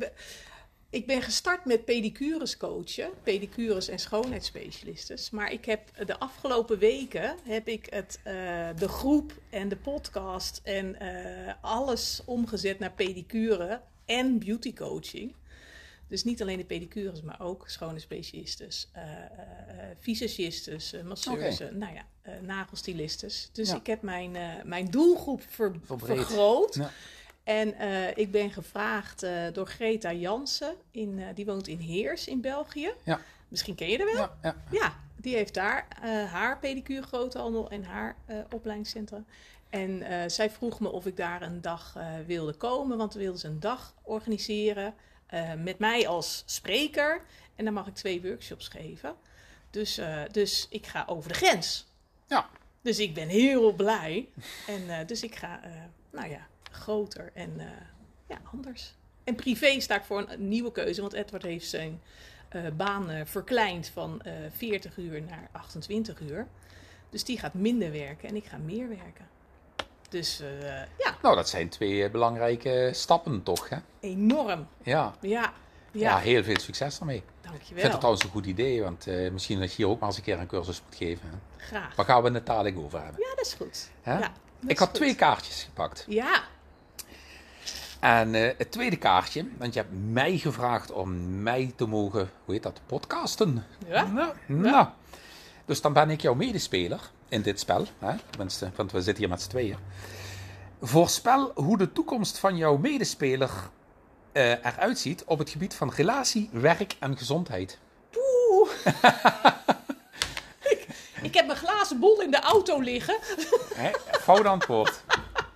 [0.90, 5.30] Ik ben gestart met pedicures coachen, pedicures en schoonheidsspecialistes.
[5.30, 8.34] Maar ik heb de afgelopen weken heb ik het, eh,
[8.76, 15.34] de groep en de podcast en eh, alles omgezet naar pedicure en beauty coaching.
[16.08, 21.70] Dus niet alleen de pedicures, maar ook schone specialistes, eh eh, visagistes, masseurs, Oké.
[21.74, 23.48] nou ja, eh, nagelstylistes.
[23.52, 23.76] Dus Ja.
[23.76, 26.16] ik heb mijn, mijn doelgroep ver- Verbreed.
[26.16, 26.74] vergroot.
[26.74, 26.90] Ja.
[27.44, 32.26] En eh, ik ben gevraagd eh, door Greta Jansen, in, eh, die woont in Heers
[32.26, 32.92] in België.
[33.04, 33.20] Ja.
[33.48, 34.16] Misschien ken je haar wel.
[34.16, 34.56] ja, ja.
[34.70, 35.86] Ja, die heeft daar
[36.30, 38.16] haar pedicure groothandel en haar
[38.50, 39.26] opleidingscentrum.
[39.70, 43.46] En zij vroeg me of ik daar een dag wilde komen, want we wilden ze
[43.46, 44.94] een dag organiseren
[45.58, 47.22] met mij als spreker.
[47.56, 49.14] En dan mag ik twee workshops geven.
[49.70, 51.86] Dus, dus ik ga over de grens.
[52.26, 52.48] Ja.
[52.82, 54.28] Dus ik ben heel blij.
[54.66, 55.60] En dus ik ga,
[56.10, 57.66] nou ja, groter en eh,
[58.28, 58.94] ja, anders.
[59.24, 62.02] En privé sta ik voor een, nieuwe keuze, want Edward heeft zijn
[62.48, 66.46] eh, baan eh, verkleind van eh 40 uur naar 28 uur.
[67.10, 69.28] Dus die gaat minder werken en ik ga meer werken.
[70.08, 70.42] Dus
[70.98, 73.76] ja, Nou, dat zijn twee belangrijke stappen toch, hè?
[74.00, 74.66] enorm.
[74.82, 75.14] Ja.
[75.20, 75.52] Ja,
[75.92, 77.16] Ja, ja, heel veel succes daarmee.
[77.16, 77.74] Ik dankjewel.
[77.80, 80.22] vind het trouwens een goed idee, want misschien dat je hier ook maar eens een
[80.24, 81.28] keer een cursus moet geven.
[81.30, 81.64] Hè?
[81.64, 81.94] Graag.
[81.94, 83.20] Waar gaan we het dadelijk over hebben?
[83.20, 83.90] Ja, dat is goed.
[84.02, 84.12] Hè?
[84.12, 84.30] Ja, dat
[84.62, 84.96] Ik is had goed.
[84.96, 86.04] twee kaartjes gepakt.
[86.08, 86.42] Ja,
[88.00, 92.54] En eh, het tweede kaartje, want je hebt mij gevraagd om mij te mogen, hoe
[92.54, 93.64] heet dat, podcasten.
[93.86, 94.04] Ja.
[94.04, 94.86] Nou, nou.
[95.64, 97.86] Dus dan ben ik jouw medespeler in dit spel.
[97.98, 98.16] Hè?
[98.30, 99.76] Tenminste, want we zitten hier met z'n tweeën.
[100.80, 103.50] Voorspel hoe de toekomst van jouw medespeler
[104.32, 107.78] eh, eruit ziet op het gebied van relatie, werk en gezondheid.
[108.16, 108.70] Oeh.
[110.72, 110.86] ik,
[111.22, 113.16] ik heb mijn glazen bol in de auto liggen.
[113.74, 113.90] Hè?
[114.10, 115.02] Fout antwoord.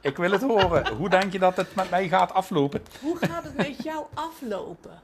[0.05, 0.97] Ik wil het horen.
[0.97, 2.83] Hoe denk je dat het met mij gaat aflopen?
[3.01, 5.03] Hoe gaat het met jou aflopen?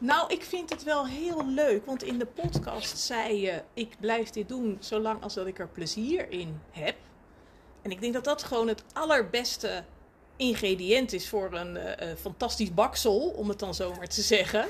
[0.00, 4.30] Nou, ik vind het wel heel leuk, want in de podcast zei je: ik blijf
[4.30, 6.96] dit doen zolang als dat ik er plezier in heb.
[7.82, 9.84] En ik denk dat dat gewoon het allerbeste
[10.36, 14.66] ingrediënt is voor een eh, eh, fantastisch baksel, om het dan zo maar te zeggen.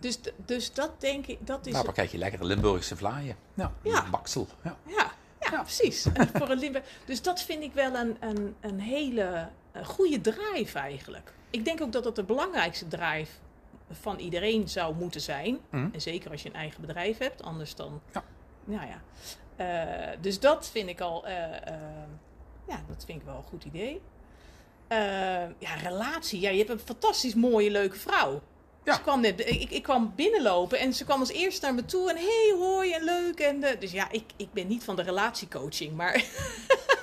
[0.00, 3.36] Dus, dus dat denk ik, dat is Nou, dan krijg je lekkere Limburgse vlaaien.
[3.54, 4.04] Ja, Ja.
[4.10, 4.46] baksel.
[4.62, 4.76] Ja.
[4.86, 5.12] Ja,
[5.50, 6.06] ja, precies.
[6.38, 6.84] Voor een Limburg.
[7.04, 11.32] Dus dat vind ik wel een, een, een hele eh, goede drive eigenlijk.
[11.50, 13.32] Ik denk ook dat dat de belangrijkste drive
[13.90, 15.58] van iedereen zou moeten zijn.
[15.70, 15.88] Mhm.
[15.92, 18.00] En zeker als je een eigen bedrijf hebt, anders dan.
[18.12, 18.24] Ja.
[18.64, 19.00] Nou ja.
[19.56, 21.26] Eh, dus dat vind ik al.
[21.26, 21.34] eh,
[22.68, 24.00] ja, dat vind ik wel een goed idee.
[25.58, 26.40] ja, relatie.
[26.40, 28.42] Ja, je hebt een fantastisch mooie, leuke vrouw.
[28.86, 28.94] Ja.
[28.94, 32.10] Ze kwam net, ik, ik kwam binnenlopen en ze kwam als eerste naar me toe
[32.10, 33.40] en hey, hoi en leuk.
[33.40, 36.24] En, dus ja, ik, ik ben niet van de relatiecoaching, maar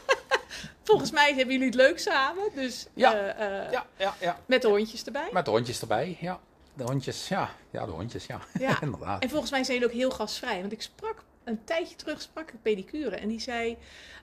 [0.83, 2.43] volgens mij hebben jullie het leuk samen.
[2.55, 3.13] Dus Ja.
[3.13, 4.39] eh, eh, Ja, ja, ja.
[4.45, 5.29] met de hondjes erbij.
[5.31, 6.39] Met de hondjes erbij, ja.
[6.73, 7.49] De hondjes, ja.
[7.71, 8.39] Ja, de hondjes, ja.
[8.59, 8.81] Ja.
[8.81, 9.23] Inderdaad.
[9.23, 10.59] En volgens mij zijn jullie ook heel gastvrij.
[10.59, 13.77] Want ik sprak een tijdje terug sprak ik pedicure en die zei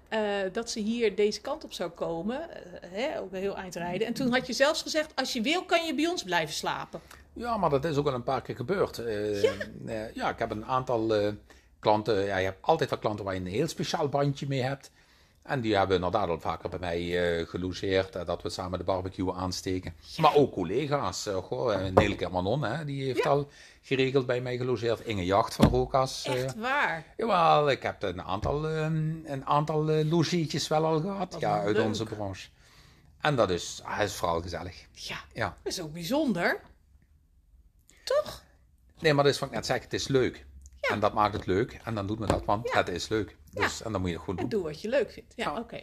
[0.09, 0.21] eh,
[0.53, 2.49] dat ze hier deze kant op zou komen.
[2.87, 4.07] hè, ook heel eind rijden.
[4.07, 7.01] En toen had je zelfs gezegd, als je wil kan je bij ons blijven slapen.
[7.33, 8.99] Ja, maar dat is ook al een paar keer gebeurd.
[8.99, 10.09] Eh, ja?
[10.15, 11.33] ja, ik heb een aantal eh,
[11.79, 12.25] klanten.
[12.25, 14.91] Ja, je hebt altijd wel klanten waar je een heel speciaal bandje mee hebt.
[15.43, 18.17] En die hebben inderdaad al vaker bij mij eh gelogeerd.
[18.17, 19.95] eh, dat we samen de barbecue aansteken.
[20.19, 21.27] Maar ook collega's.
[21.27, 23.31] eh, goh, eh, Nelke Manon, hè, die heeft Ja.
[23.31, 23.49] al
[23.83, 25.01] geregeld bij mij gelogeerd.
[25.01, 26.25] Inge Jacht van Rokas.
[26.25, 27.05] eh, Echt waar.
[27.17, 31.33] Jawel, ik heb een aantal, ehm, een aantal eh, logietjes wel al gehad.
[31.33, 32.49] Wat Ja, uit onze branche.
[33.21, 34.87] En dat is, is vooral gezellig.
[34.93, 35.57] Ja, Ja.
[35.63, 36.61] dat is ook bijzonder.
[38.17, 38.43] Toch?
[38.99, 40.47] Nee, maar dat is wat ik net zeg, het is leuk.
[40.81, 40.89] Ja.
[40.89, 41.81] En dat maakt het leuk.
[41.85, 42.77] En dan doet men dat, want Ja.
[42.79, 43.37] het is leuk.
[43.53, 44.51] Dus, En dan moet je het goed En doen.
[44.51, 45.33] doe wat je leuk vindt.
[45.37, 45.59] Ja, Ja.
[45.59, 45.81] oké.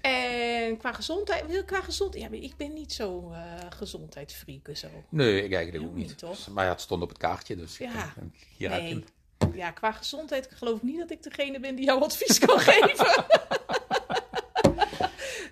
[0.00, 3.40] En qua gezondheid, qua gezondheid, ja, ik ben niet zo eh
[3.76, 4.88] gezondheidsfreak en zo.
[5.08, 6.18] Nee, ik eigenlijk ook Ook niet.
[6.18, 6.48] toch?
[6.48, 8.12] Maar ja, het stond op het kaartje, dus Ja.
[8.56, 9.04] hier heb je Nee.
[9.38, 9.54] hem.
[9.54, 13.24] Ja, qua gezondheid geloof ik niet dat ik degene ben die jou advies kan geven.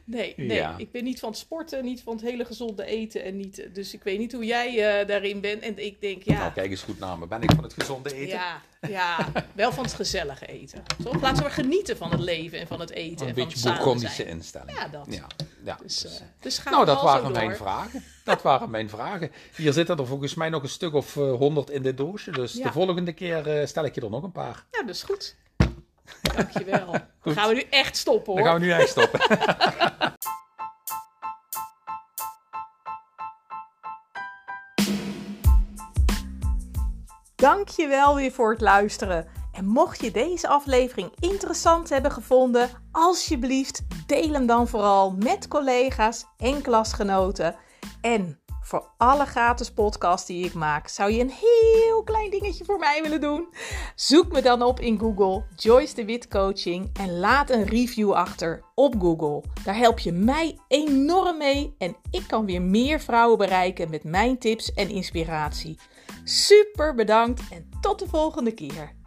[0.05, 0.57] nee, nee.
[0.57, 0.75] Ja.
[0.79, 3.25] ik ben niet van het sporten, niet van het hele gezonde eten.
[3.25, 5.63] En niet, dus ik weet niet hoe jij eh, daarin bent.
[5.63, 7.27] En ik denk, ja, Nou, kijk eens goed naar me.
[7.27, 8.29] Ben ik van het gezonde eten?
[8.39, 10.83] ja, ja, wel van het gezellige eten.
[11.05, 11.21] Toch?
[11.21, 13.23] Laten we maar genieten van het leven en van het eten.
[13.23, 14.29] Een en beetje bourgondische zijn.
[14.29, 14.71] instelling.
[14.79, 15.07] Ja, dat.
[15.11, 15.27] Ja,
[15.65, 15.79] ja.
[15.83, 17.57] Dus, eh, dus nou, dat waren mijn door.
[17.57, 18.05] vragen.
[18.25, 19.31] Dat waren mijn vragen.
[19.57, 22.31] Hier zitten er volgens mij nog een stuk of eh, honderd in dit doosje.
[22.31, 22.63] Dus Ja.
[22.63, 24.65] de volgende keer stel ik je er nog een paar.
[24.71, 25.37] Ja, dat is goed.
[26.37, 26.91] Dankjewel.
[27.23, 28.43] Dan gaan we nu echt stoppen hoor.
[28.43, 29.21] Dan gaan we nu echt stoppen.
[37.43, 39.27] Dankjewel weer voor het luisteren.
[39.53, 46.25] En mocht je deze aflevering interessant hebben gevonden, alsjeblieft deel hem dan vooral met collega's
[46.37, 47.57] en klasgenoten.
[48.01, 52.79] En voor alle gratis podcasts die ik maak, zou je een heel klein dingetje voor
[52.79, 53.49] mij willen doen?
[53.95, 58.63] Zoek me dan op in Google, Joyce de Wit Coaching, en laat een review achter
[58.75, 59.43] op Google.
[59.65, 64.39] Daar help je mij enorm mee en ik kan weer meer vrouwen bereiken met mijn
[64.39, 65.79] tips en inspiratie.
[66.25, 69.02] Super bedankt en tot de volgende keer.